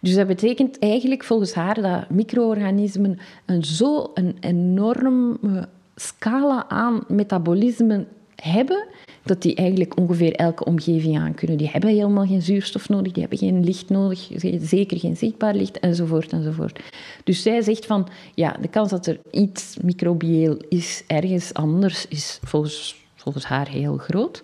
Dus 0.00 0.14
dat 0.14 0.26
betekent 0.26 0.78
eigenlijk 0.78 1.24
volgens 1.24 1.54
haar 1.54 1.82
dat 1.82 2.10
micro-organismen 2.10 3.18
een 3.46 3.64
zo 3.64 4.10
een 4.14 4.36
enorme 4.40 5.68
scala 5.94 6.68
aan 6.68 7.04
metabolisme 7.08 8.06
hebben 8.36 8.86
dat 9.22 9.42
die 9.42 9.54
eigenlijk 9.54 9.98
ongeveer 9.98 10.32
elke 10.32 10.64
omgeving 10.64 11.18
aan 11.18 11.34
kunnen. 11.34 11.56
Die 11.56 11.68
hebben 11.68 11.90
helemaal 11.90 12.26
geen 12.26 12.42
zuurstof 12.42 12.88
nodig, 12.88 13.12
die 13.12 13.20
hebben 13.20 13.38
geen 13.38 13.64
licht 13.64 13.88
nodig, 13.88 14.30
zeker 14.60 14.98
geen 14.98 15.16
zichtbaar 15.16 15.54
licht, 15.54 15.78
enzovoort, 15.78 16.32
enzovoort. 16.32 16.80
Dus 17.24 17.42
zij 17.42 17.62
zegt 17.62 17.86
van, 17.86 18.08
ja, 18.34 18.56
de 18.60 18.68
kans 18.68 18.90
dat 18.90 19.06
er 19.06 19.20
iets 19.30 19.76
microbieel 19.82 20.56
is 20.68 21.04
ergens 21.06 21.54
anders, 21.54 22.08
is 22.08 22.38
volgens, 22.42 23.04
volgens 23.14 23.44
haar 23.44 23.68
heel 23.68 23.96
groot. 23.96 24.42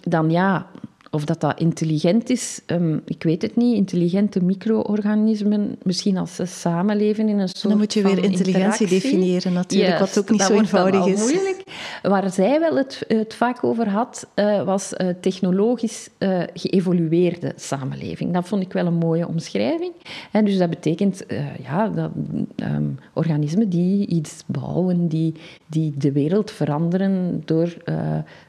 Dan 0.00 0.30
ja, 0.30 0.70
of 1.16 1.24
dat 1.24 1.40
dat 1.40 1.60
intelligent 1.60 2.30
is, 2.30 2.60
um, 2.66 3.02
ik 3.04 3.22
weet 3.22 3.42
het 3.42 3.56
niet. 3.56 3.76
Intelligente 3.76 4.42
micro-organismen, 4.44 5.76
misschien 5.82 6.16
als 6.16 6.34
ze 6.34 6.44
samenleven 6.44 7.28
in 7.28 7.38
een 7.38 7.48
soort 7.48 7.68
Dan 7.68 7.78
moet 7.78 7.94
je 7.94 8.02
weer 8.02 8.24
intelligentie 8.24 8.86
definiëren 8.86 9.52
natuurlijk, 9.52 9.98
wat 9.98 10.18
ook 10.18 10.30
niet 10.30 10.42
zo 10.42 10.52
eenvoudig 10.52 11.06
is. 11.06 11.18
moeilijk. 11.18 11.62
Waar 12.02 12.30
zij 12.30 12.60
wel 12.60 12.76
het, 12.76 13.04
het 13.08 13.34
vaak 13.34 13.64
over 13.64 13.88
had, 13.88 14.26
uh, 14.34 14.62
was 14.62 14.92
uh, 14.92 15.08
technologisch 15.20 16.08
uh, 16.18 16.42
geëvolueerde 16.54 17.52
samenleving. 17.56 18.32
Dat 18.32 18.48
vond 18.48 18.62
ik 18.62 18.72
wel 18.72 18.86
een 18.86 18.94
mooie 18.94 19.28
omschrijving. 19.28 19.92
En 20.30 20.44
dus 20.44 20.58
dat 20.58 20.70
betekent 20.70 21.24
ja, 21.62 21.88
dat, 21.88 22.10
um, 22.56 22.98
organismen 23.12 23.68
die 23.68 24.06
iets 24.06 24.42
bouwen, 24.46 25.08
die, 25.08 25.34
die 25.66 25.94
de 25.96 26.12
wereld 26.12 26.50
veranderen 26.50 27.42
door 27.44 27.76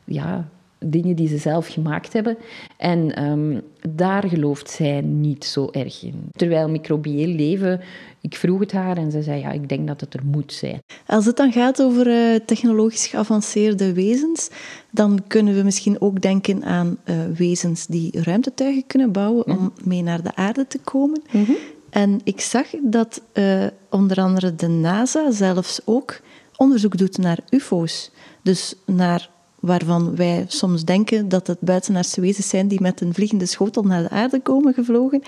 ja, 0.05 0.49
dingen 0.89 1.15
die 1.15 1.27
ze 1.27 1.37
zelf 1.37 1.67
gemaakt 1.67 2.13
hebben. 2.13 2.37
En 2.77 3.15
ehm, 3.15 3.59
daar 3.89 4.27
gelooft 4.27 4.69
zij 4.69 5.01
niet 5.01 5.45
zo 5.45 5.67
erg 5.71 6.03
in. 6.03 6.29
Terwijl 6.31 6.69
microbieel 6.69 7.27
leven, 7.27 7.81
ik 8.21 8.35
vroeg 8.35 8.59
het 8.59 8.71
haar 8.71 8.97
en 8.97 9.11
ze 9.11 9.21
zei 9.21 9.39
ja, 9.39 9.51
ik 9.51 9.69
denk 9.69 9.87
dat 9.87 10.01
het 10.01 10.13
er 10.13 10.25
moet 10.25 10.53
zijn. 10.53 10.79
Als 11.05 11.25
het 11.25 11.37
dan 11.37 11.51
gaat 11.51 11.81
over 11.81 12.07
uh, 12.07 12.35
technologisch 12.45 13.07
geavanceerde 13.07 13.93
wezens, 13.93 14.49
dan 14.91 15.23
kunnen 15.27 15.55
we 15.55 15.63
misschien 15.63 16.01
ook 16.01 16.21
denken 16.21 16.63
aan 16.63 16.97
uh, 17.05 17.15
wezens 17.35 17.85
die 17.85 18.21
ruimtetuigen 18.21 18.83
kunnen 18.87 19.11
bouwen 19.11 19.45
om 19.45 19.53
mhm. 19.55 19.89
mee 19.89 20.01
naar 20.01 20.23
de 20.23 20.35
aarde 20.35 20.67
te 20.67 20.79
komen. 20.79 21.21
Mhm. 21.31 21.51
En 21.89 22.19
ik 22.23 22.41
zag 22.41 22.67
dat 22.81 23.21
uh, 23.33 23.65
onder 23.89 24.21
andere 24.21 24.55
de 24.55 24.67
NASA 24.67 25.31
zelfs 25.31 25.79
ook 25.85 26.19
onderzoek 26.57 26.97
doet 26.97 27.17
naar 27.17 27.39
UFO's. 27.49 28.11
Dus 28.41 28.75
naar 28.85 29.29
waarvan 29.59 30.15
wij 30.15 30.45
soms 30.47 30.83
denken 30.83 31.29
dat 31.29 31.47
het 31.47 31.59
buitenaardse 31.59 32.21
wezens 32.21 32.49
zijn 32.49 32.67
die 32.67 32.81
met 32.81 33.01
een 33.01 33.13
vliegende 33.13 33.45
schotel 33.45 33.83
naar 33.83 34.03
de 34.03 34.09
aarde 34.09 34.39
komen 34.39 34.73
gevlogen. 34.73 35.21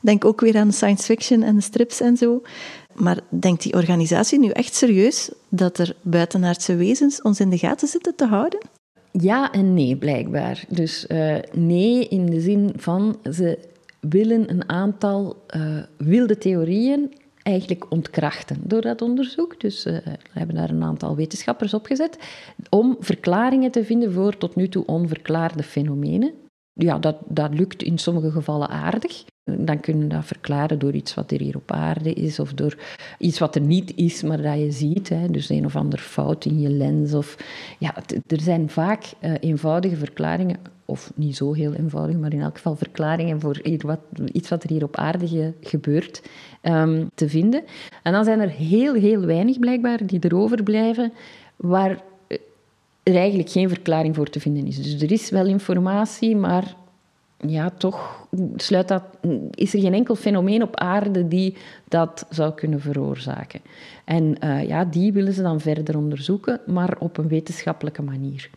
Denk 0.00 0.24
ook 0.24 0.40
weer 0.40 0.56
aan 0.56 0.72
science 0.72 1.04
fiction 1.04 1.42
en 1.42 1.62
strips 1.62 2.00
en 2.00 2.16
zo. 2.16 2.42
Maar 2.94 3.20
denkt 3.28 3.62
die 3.62 3.74
organisatie 3.74 4.38
nu 4.38 4.48
echt 4.48 4.74
serieus 4.74 5.30
dat 5.48 5.78
er 5.78 5.96
buitenaardse 6.02 6.76
wezens 6.76 7.22
ons 7.22 7.40
in 7.40 7.50
de 7.50 7.58
gaten 7.58 7.88
zitten 7.88 8.14
te 8.14 8.26
houden? 8.26 8.60
Ja 9.12 9.52
en 9.52 9.74
nee, 9.74 9.96
blijkbaar. 9.96 10.64
Dus 10.68 11.06
uh, 11.08 11.36
nee 11.52 12.08
in 12.08 12.26
de 12.26 12.40
zin 12.40 12.72
van 12.76 13.18
ze 13.32 13.58
willen 14.00 14.50
een 14.50 14.68
aantal 14.68 15.44
uh, 15.56 15.62
wilde 15.96 16.38
theorieën 16.38 17.12
eigenlijk 17.48 17.86
ontkrachten 17.88 18.60
door 18.62 18.80
dat 18.80 19.02
onderzoek. 19.02 19.60
Dus 19.60 19.86
uh, 19.86 19.96
we 20.04 20.38
hebben 20.38 20.56
daar 20.56 20.70
een 20.70 20.82
aantal 20.82 21.16
wetenschappers 21.16 21.74
op 21.74 21.86
gezet 21.86 22.18
om 22.70 22.96
verklaringen 23.00 23.70
te 23.70 23.84
vinden 23.84 24.12
voor 24.12 24.36
tot 24.36 24.54
nu 24.56 24.68
toe 24.68 24.86
onverklaarde 24.86 25.62
fenomenen. 25.62 26.32
Ja, 26.72 26.98
dat, 26.98 27.16
dat 27.26 27.54
lukt 27.54 27.82
in 27.82 27.98
sommige 27.98 28.30
gevallen 28.30 28.68
aardig. 28.68 29.24
Dan 29.56 29.80
kunnen 29.80 30.08
we 30.08 30.14
dat 30.14 30.24
verklaren 30.24 30.78
door 30.78 30.92
iets 30.92 31.14
wat 31.14 31.30
er 31.30 31.40
hier 31.40 31.56
op 31.56 31.72
aarde 31.72 32.12
is, 32.12 32.40
of 32.40 32.52
door 32.52 32.76
iets 33.18 33.38
wat 33.38 33.54
er 33.54 33.60
niet 33.60 33.92
is, 33.96 34.22
maar 34.22 34.42
dat 34.42 34.58
je 34.58 34.70
ziet. 34.70 35.08
Hè. 35.08 35.30
Dus 35.30 35.48
een 35.48 35.64
of 35.64 35.76
ander 35.76 35.98
fout 35.98 36.44
in 36.44 36.60
je 36.60 36.70
lens. 36.70 37.14
Of, 37.14 37.36
ja, 37.78 37.94
er 38.26 38.40
zijn 38.40 38.70
vaak 38.70 39.04
uh, 39.20 39.32
eenvoudige 39.40 39.96
verklaringen 39.96 40.56
of 40.84 41.12
niet 41.14 41.36
zo 41.36 41.52
heel 41.52 41.72
eenvoudig, 41.72 42.16
maar 42.16 42.32
in 42.32 42.40
elk 42.40 42.56
geval 42.56 42.76
verklaringen 42.76 43.40
voor 43.40 43.60
wat, 43.84 44.00
iets 44.32 44.48
wat 44.48 44.62
er 44.62 44.70
hier 44.70 44.84
op 44.84 44.96
aarde 44.96 45.54
gebeurt, 45.60 46.22
um, 46.62 47.10
te 47.14 47.28
vinden. 47.28 47.62
En 48.02 48.12
dan 48.12 48.24
zijn 48.24 48.40
er 48.40 48.48
heel, 48.48 48.94
heel 48.94 49.20
weinig 49.20 49.58
blijkbaar 49.58 50.06
die 50.06 50.18
erover 50.22 50.62
blijven, 50.62 51.12
waar 51.56 52.02
er 53.02 53.16
eigenlijk 53.16 53.50
geen 53.50 53.68
verklaring 53.68 54.14
voor 54.14 54.30
te 54.30 54.40
vinden 54.40 54.66
is. 54.66 54.82
Dus 54.82 55.02
er 55.02 55.12
is 55.12 55.30
wel 55.30 55.46
informatie, 55.46 56.36
maar 56.36 56.76
ja, 57.46 57.70
toch 57.70 58.26
sluit 58.56 58.88
dat, 58.88 59.02
is 59.50 59.74
er 59.74 59.80
geen 59.80 59.94
enkel 59.94 60.14
fenomeen 60.14 60.62
op 60.62 60.76
aarde 60.76 61.28
die 61.28 61.56
dat 61.88 62.26
zou 62.30 62.54
kunnen 62.54 62.80
veroorzaken. 62.80 63.60
En 64.04 64.36
uh, 64.44 64.68
ja, 64.68 64.84
die 64.84 65.12
willen 65.12 65.32
ze 65.32 65.42
dan 65.42 65.60
verder 65.60 65.96
onderzoeken, 65.96 66.60
maar 66.66 66.96
op 66.98 67.16
een 67.18 67.28
wetenschappelijke 67.28 68.02
manier. 68.02 68.50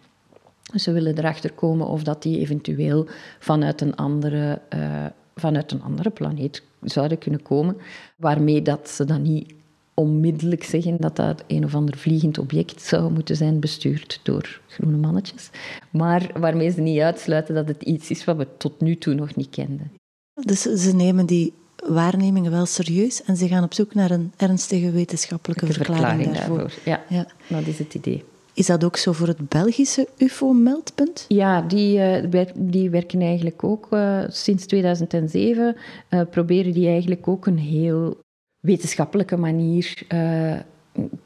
Ze 0.76 0.92
willen 0.92 1.18
erachter 1.18 1.52
komen 1.52 1.88
of 1.88 2.04
dat 2.04 2.22
die 2.22 2.40
eventueel 2.40 3.08
vanuit 3.40 3.82
een 3.82 3.96
andere, 3.96 4.62
uh, 4.76 5.06
vanuit 5.36 5.72
een 5.72 5.84
andere 5.84 6.10
planeet 6.10 6.64
zouden 6.82 7.18
kunnen 7.18 7.42
komen. 7.42 7.78
Waarmee 8.16 8.62
dat 8.62 8.90
ze 8.90 9.06
dan 9.06 9.22
niet 9.22 9.54
onmiddellijk 10.02 10.64
zeggen 10.64 10.98
dat 10.98 11.16
dat 11.16 11.44
een 11.48 11.64
of 11.64 11.76
ander 11.76 11.98
vliegend 11.98 12.38
object 12.38 12.82
zou 12.82 13.12
moeten 13.12 13.36
zijn, 13.36 13.60
bestuurd 13.60 14.20
door 14.24 14.62
groene 14.68 14.98
mannetjes. 14.98 15.50
Maar 15.92 16.32
waarmee 16.40 16.70
ze 16.70 16.82
niet 16.82 17.00
uitsluiten 17.00 17.56
dat 17.56 17.68
het 17.68 17.84
iets 17.84 18.10
is 18.10 18.24
wat 18.24 18.38
we 18.38 18.48
tot 18.58 18.82
nu 18.82 18.98
toe 18.98 19.14
nog 19.14 19.36
niet 19.36 19.50
kenden. 19.50 19.92
Dus 20.34 20.62
ze 20.62 20.96
nemen 20.96 21.26
die 21.26 21.54
waarnemingen 21.88 22.52
wel 22.52 22.66
serieus 22.66 23.24
en 23.24 23.38
ze 23.38 23.48
gaan 23.48 23.64
op 23.64 23.74
zoek 23.74 23.94
naar 23.94 24.12
een 24.12 24.34
ernstige 24.38 24.92
wetenschappelijke 24.92 25.66
verklaring, 25.66 26.34
daarvoor. 26.34 26.58
daarvoor. 26.58 26.82
Ja, 26.86 27.04
ja, 27.10 27.28
dat 27.48 27.68
is 27.68 27.80
het 27.80 27.94
idee. 27.94 28.24
Is 28.54 28.66
dat 28.66 28.84
ook 28.84 28.98
zo 28.98 29.12
voor 29.12 29.28
het 29.28 29.50
Belgische 29.50 30.08
UFO-meldpunt? 30.18 31.26
Ja, 31.28 31.62
die, 31.62 31.98
uh, 31.98 32.46
die 32.56 32.90
werken 32.90 33.22
eigenlijk 33.22 33.64
ook 33.64 33.88
uh, 33.92 34.24
sinds 34.28 34.66
2007. 34.66 35.76
Uh, 36.10 36.22
proberen 36.30 36.74
die 36.74 36.88
eigenlijk 36.88 37.28
ook 37.28 37.46
een 37.46 37.58
heel 37.58 38.18
wetenschappelijke 38.62 39.38
manier 39.38 40.04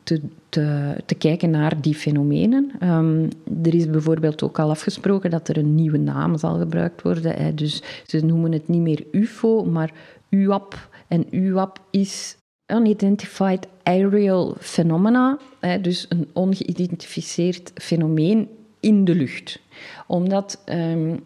te, 0.03 0.21
te, 0.49 0.95
te, 1.05 1.15
kijken 1.17 1.49
naar 1.49 1.81
die 1.81 1.95
fenomenen. 1.95 2.71
Um, 2.83 3.29
er 3.63 3.75
is 3.75 3.89
bijvoorbeeld 3.89 4.43
ook 4.43 4.59
al 4.59 4.69
afgesproken 4.69 5.29
dat 5.29 5.47
er 5.47 5.57
een 5.57 5.75
nieuwe 5.75 5.97
naam 5.97 6.37
zal 6.37 6.57
gebruikt 6.57 7.01
worden. 7.01 7.35
Hè. 7.35 7.53
Dus 7.53 7.83
ze 8.05 8.25
noemen 8.25 8.51
het 8.51 8.67
niet 8.67 8.81
meer 8.81 9.03
UFO, 9.11 9.63
maar 9.63 9.91
UAP. 10.29 10.89
En 11.07 11.35
UAP 11.35 11.79
is 11.91 12.37
Unidentified 12.73 13.67
Aerial 13.83 14.55
Phenomena, 14.59 15.37
dus 15.81 16.05
een 16.09 16.29
ongeïdentificeerd 16.33 17.71
fenomeen 17.73 18.49
in 18.79 19.05
de 19.05 19.15
lucht. 19.15 19.59
Omdat 20.07 20.63
um, 20.69 21.23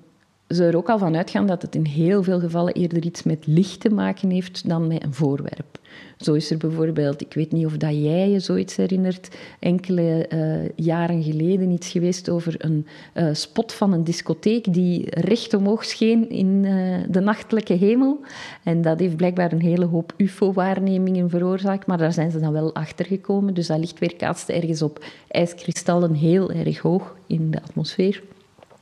ze 0.50 0.64
er 0.66 0.78
ook 0.78 0.90
al 0.90 0.98
van 0.98 1.16
uitgaan 1.16 1.48
dat 1.48 1.62
het 1.62 1.76
in 1.76 1.86
heel 1.86 2.24
veel 2.24 2.40
gevallen 2.40 2.74
eerder 2.74 3.06
iets 3.06 3.24
met 3.24 3.48
licht 3.48 3.80
te 3.80 3.90
maken 3.90 4.30
heeft 4.30 4.68
dan 4.70 4.88
met 4.88 5.04
een 5.04 5.14
voorwerp. 5.14 5.80
Zo 6.18 6.34
is 6.34 6.52
er 6.52 6.58
bijvoorbeeld, 6.58 7.22
ik 7.22 7.34
weet 7.34 7.52
niet 7.52 7.66
of 7.66 7.78
dat 7.78 7.92
jij 7.92 8.30
je 8.30 8.40
zoiets 8.40 8.76
herinnert, 8.76 9.38
enkele 9.60 10.30
uh, 10.34 10.70
jaren 10.76 11.24
geleden 11.24 11.72
iets 11.72 11.90
geweest 11.90 12.30
over 12.30 12.56
een 12.58 12.88
uh, 13.14 13.30
spot 13.34 13.74
van 13.74 13.94
een 13.94 14.04
discotheek 14.04 14.74
die 14.74 15.10
recht 15.10 15.54
omhoog 15.54 15.86
scheen 15.86 16.30
in 16.30 16.64
uh, 16.64 16.98
de 17.10 17.20
nachtelijke 17.20 17.74
hemel. 17.74 18.20
En 18.64 18.82
dat 18.82 19.00
heeft 19.00 19.16
blijkbaar 19.16 19.52
een 19.52 19.62
hele 19.62 19.86
hoop 19.86 20.14
UFO-waarnemingen 20.18 21.30
veroorzaakt, 21.30 21.88
maar 21.88 21.98
daar 21.98 22.14
zijn 22.14 22.32
ze 22.32 22.40
dan 22.40 22.54
wel 22.54 22.76
achter 22.76 23.06
gekomen. 23.06 23.54
Dus 23.54 23.68
dat 23.68 23.80
licht 23.80 24.00
weerkaatste 24.00 24.54
ergens 24.54 24.82
op 24.82 25.06
ijskristallen 25.28 26.14
heel 26.14 26.52
erg 26.52 26.80
hoog 26.80 27.16
in 27.28 27.52
de 27.52 27.62
atmosfeer. 27.62 28.22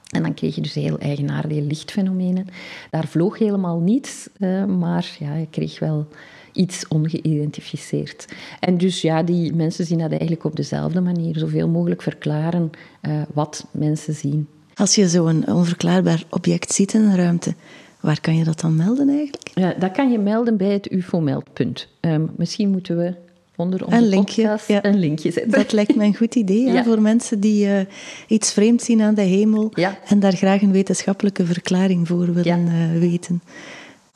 En 0.07 0.23
dan 0.23 0.33
kreeg 0.33 0.55
je 0.55 0.61
dus 0.61 0.73
heel 0.73 0.99
eigenaardige 0.99 1.61
lichtfenomenen. 1.61 2.47
Daar 2.89 3.07
vloog 3.07 3.37
helemaal 3.39 3.79
niets, 3.79 4.29
maar 4.67 5.15
ja, 5.19 5.35
je 5.35 5.47
kreeg 5.49 5.79
wel 5.79 6.07
iets 6.51 6.87
ongeïdentificeerd. 6.87 8.27
En 8.59 8.77
dus 8.77 9.01
ja, 9.01 9.23
die 9.23 9.53
mensen 9.53 9.85
zien 9.85 9.97
dat 9.97 10.09
eigenlijk 10.09 10.43
op 10.43 10.55
dezelfde 10.55 11.01
manier, 11.01 11.37
zoveel 11.37 11.67
mogelijk 11.67 12.01
verklaren 12.01 12.71
uh, 13.01 13.21
wat 13.33 13.65
mensen 13.71 14.13
zien. 14.13 14.47
Als 14.75 14.95
je 14.95 15.07
zo'n 15.07 15.47
onverklaarbaar 15.47 16.23
object 16.29 16.73
ziet 16.73 16.93
in 16.93 17.01
een 17.01 17.15
ruimte, 17.15 17.53
waar 17.99 18.21
kan 18.21 18.37
je 18.37 18.43
dat 18.43 18.59
dan 18.59 18.75
melden 18.75 19.09
eigenlijk? 19.09 19.51
Ja, 19.53 19.73
dat 19.79 19.91
kan 19.91 20.11
je 20.11 20.17
melden 20.17 20.57
bij 20.57 20.71
het 20.71 20.91
UFO-meldpunt. 20.91 21.87
Um, 22.01 22.29
misschien 22.35 22.69
moeten 22.69 22.97
we 22.97 23.13
onder 23.57 23.85
onze 23.85 23.97
een 23.97 24.07
linkje, 24.07 24.41
podcast 24.41 24.67
ja. 24.67 24.85
een 24.85 24.99
linkje 24.99 25.31
zetten. 25.31 25.51
Dat 25.51 25.71
lijkt 25.71 25.95
me 25.95 26.03
een 26.03 26.15
goed 26.15 26.35
idee 26.35 26.71
ja. 26.71 26.83
voor 26.83 27.01
mensen 27.01 27.39
die 27.39 27.67
uh, 27.67 27.79
iets 28.27 28.53
vreemds 28.53 28.85
zien 28.85 29.01
aan 29.01 29.15
de 29.15 29.21
hemel 29.21 29.69
ja. 29.73 29.99
en 30.05 30.19
daar 30.19 30.35
graag 30.35 30.61
een 30.61 30.71
wetenschappelijke 30.71 31.45
verklaring 31.45 32.07
voor 32.07 32.33
willen 32.33 32.67
uh, 32.67 32.99
weten. 32.99 33.41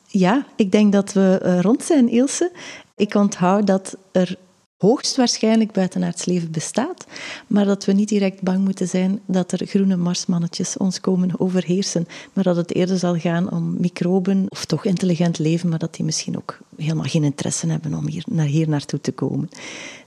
Ja, 0.06 0.46
ik 0.56 0.72
denk 0.72 0.92
dat 0.92 1.12
we 1.12 1.40
uh, 1.44 1.60
rond 1.60 1.82
zijn, 1.82 2.08
Ilse. 2.08 2.50
Ik 2.96 3.14
onthoud 3.14 3.66
dat 3.66 3.96
er 4.12 4.36
hoogstwaarschijnlijk 4.82 5.72
buitenaards 5.72 6.24
leven 6.24 6.50
bestaat, 6.50 7.06
maar 7.46 7.64
dat 7.64 7.84
we 7.84 7.92
niet 7.92 8.08
direct 8.08 8.42
bang 8.42 8.64
moeten 8.64 8.88
zijn 8.88 9.20
dat 9.26 9.52
er 9.52 9.66
groene 9.66 9.96
marsmannetjes 9.96 10.76
ons 10.76 11.00
komen 11.00 11.40
overheersen, 11.40 12.06
maar 12.32 12.44
dat 12.44 12.56
het 12.56 12.74
eerder 12.74 12.98
zal 12.98 13.18
gaan 13.18 13.50
om 13.50 13.80
microben 13.80 14.46
of 14.48 14.64
toch 14.64 14.84
intelligent 14.84 15.38
leven, 15.38 15.68
maar 15.68 15.78
dat 15.78 15.94
die 15.94 16.04
misschien 16.04 16.36
ook 16.36 16.58
helemaal 16.76 17.04
geen 17.04 17.24
interesse 17.24 17.66
hebben 17.66 17.94
om 17.94 18.06
hier, 18.06 18.24
naar 18.26 18.46
hier 18.46 18.68
naartoe 18.68 19.00
te 19.00 19.12
komen. 19.12 19.48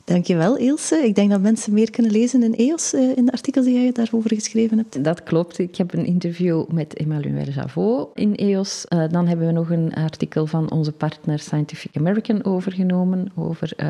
Dankjewel, 0.06 0.58
Ilse. 0.58 0.96
Ik 0.96 1.16
denk 1.16 1.30
dat 1.30 1.42
mensen 1.42 1.74
meer 1.74 1.92
kunnen 1.92 2.12
lezen 2.12 2.44
in 2.44 2.56
EOS, 2.56 2.94
eh, 2.94 3.18
in 3.18 3.26
de 3.26 3.32
artikels 3.32 3.66
die 3.66 3.82
jij 3.82 3.92
daarover 3.92 4.34
geschreven 4.34 4.78
hebt. 4.78 5.04
Dat 5.04 5.24
klopt. 5.24 5.60
Ik 5.60 5.76
heb 5.76 5.94
een 5.94 6.06
interview 6.06 6.68
met 6.68 6.94
Emmanuel 6.94 7.46
Javot 7.46 8.10
in 8.14 8.36
EOS. 8.36 8.86
Uh, 8.90 9.04
dan 9.10 9.28
hebben 9.28 9.46
we 9.46 9.52
nog 9.52 9.70
een 9.70 9.94
artikel 9.94 10.48
van 10.48 10.72
onze 10.72 10.92
partner 10.92 11.40
Scientific 11.40 11.98
American 11.98 12.44
overgenomen 12.44 13.32
over 13.36 13.74
uh, 13.78 13.90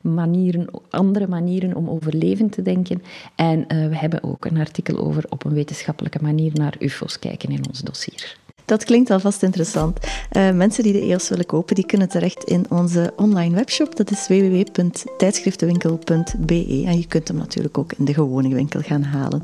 manieren, 0.00 0.66
andere 0.90 1.26
manieren 1.26 1.74
om 1.74 1.88
over 1.88 2.14
leven 2.14 2.50
te 2.50 2.62
denken. 2.62 3.02
En 3.34 3.66
we 3.68 3.96
hebben 3.96 4.22
ook 4.22 4.44
een 4.44 4.58
artikel 4.58 4.98
over 4.98 5.24
op 5.28 5.44
een 5.44 5.54
wetenschappelijke 5.54 6.18
manier 6.22 6.50
naar 6.54 6.76
UFO's 6.78 7.18
kijken 7.18 7.50
in 7.50 7.66
ons 7.68 7.80
dossier. 7.80 8.45
Dat 8.66 8.84
klinkt 8.84 9.10
alvast 9.10 9.42
interessant. 9.42 9.98
Uh, 10.32 10.50
mensen 10.50 10.82
die 10.82 10.92
de 10.92 11.00
EOS 11.00 11.28
willen 11.28 11.46
kopen, 11.46 11.74
die 11.74 11.86
kunnen 11.86 12.08
terecht 12.08 12.44
in 12.44 12.66
onze 12.68 13.12
online 13.16 13.54
webshop. 13.54 13.96
Dat 13.96 14.10
is 14.10 14.28
www.tijdschriftenwinkel.be. 14.28 16.82
En 16.86 16.98
je 16.98 17.06
kunt 17.06 17.28
hem 17.28 17.36
natuurlijk 17.36 17.78
ook 17.78 17.92
in 17.92 18.04
de 18.04 18.14
gewone 18.14 18.54
winkel 18.54 18.80
gaan 18.80 19.02
halen. 19.02 19.42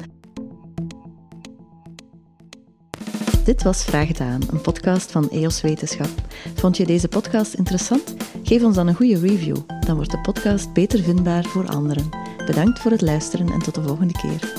Dit 3.44 3.62
was 3.62 3.84
Vraag 3.84 4.08
het 4.08 4.20
aan, 4.20 4.40
een 4.50 4.60
podcast 4.60 5.10
van 5.10 5.30
EOS 5.30 5.60
Wetenschap. 5.60 6.10
Vond 6.54 6.76
je 6.76 6.86
deze 6.86 7.08
podcast 7.08 7.54
interessant? 7.54 8.14
Geef 8.42 8.62
ons 8.62 8.74
dan 8.74 8.88
een 8.88 8.94
goede 8.94 9.18
review. 9.18 9.56
Dan 9.86 9.96
wordt 9.96 10.10
de 10.10 10.20
podcast 10.20 10.72
beter 10.72 11.02
vindbaar 11.02 11.44
voor 11.44 11.68
anderen. 11.68 12.08
Bedankt 12.46 12.78
voor 12.78 12.90
het 12.90 13.00
luisteren 13.00 13.48
en 13.48 13.58
tot 13.58 13.74
de 13.74 13.82
volgende 13.82 14.12
keer. 14.12 14.52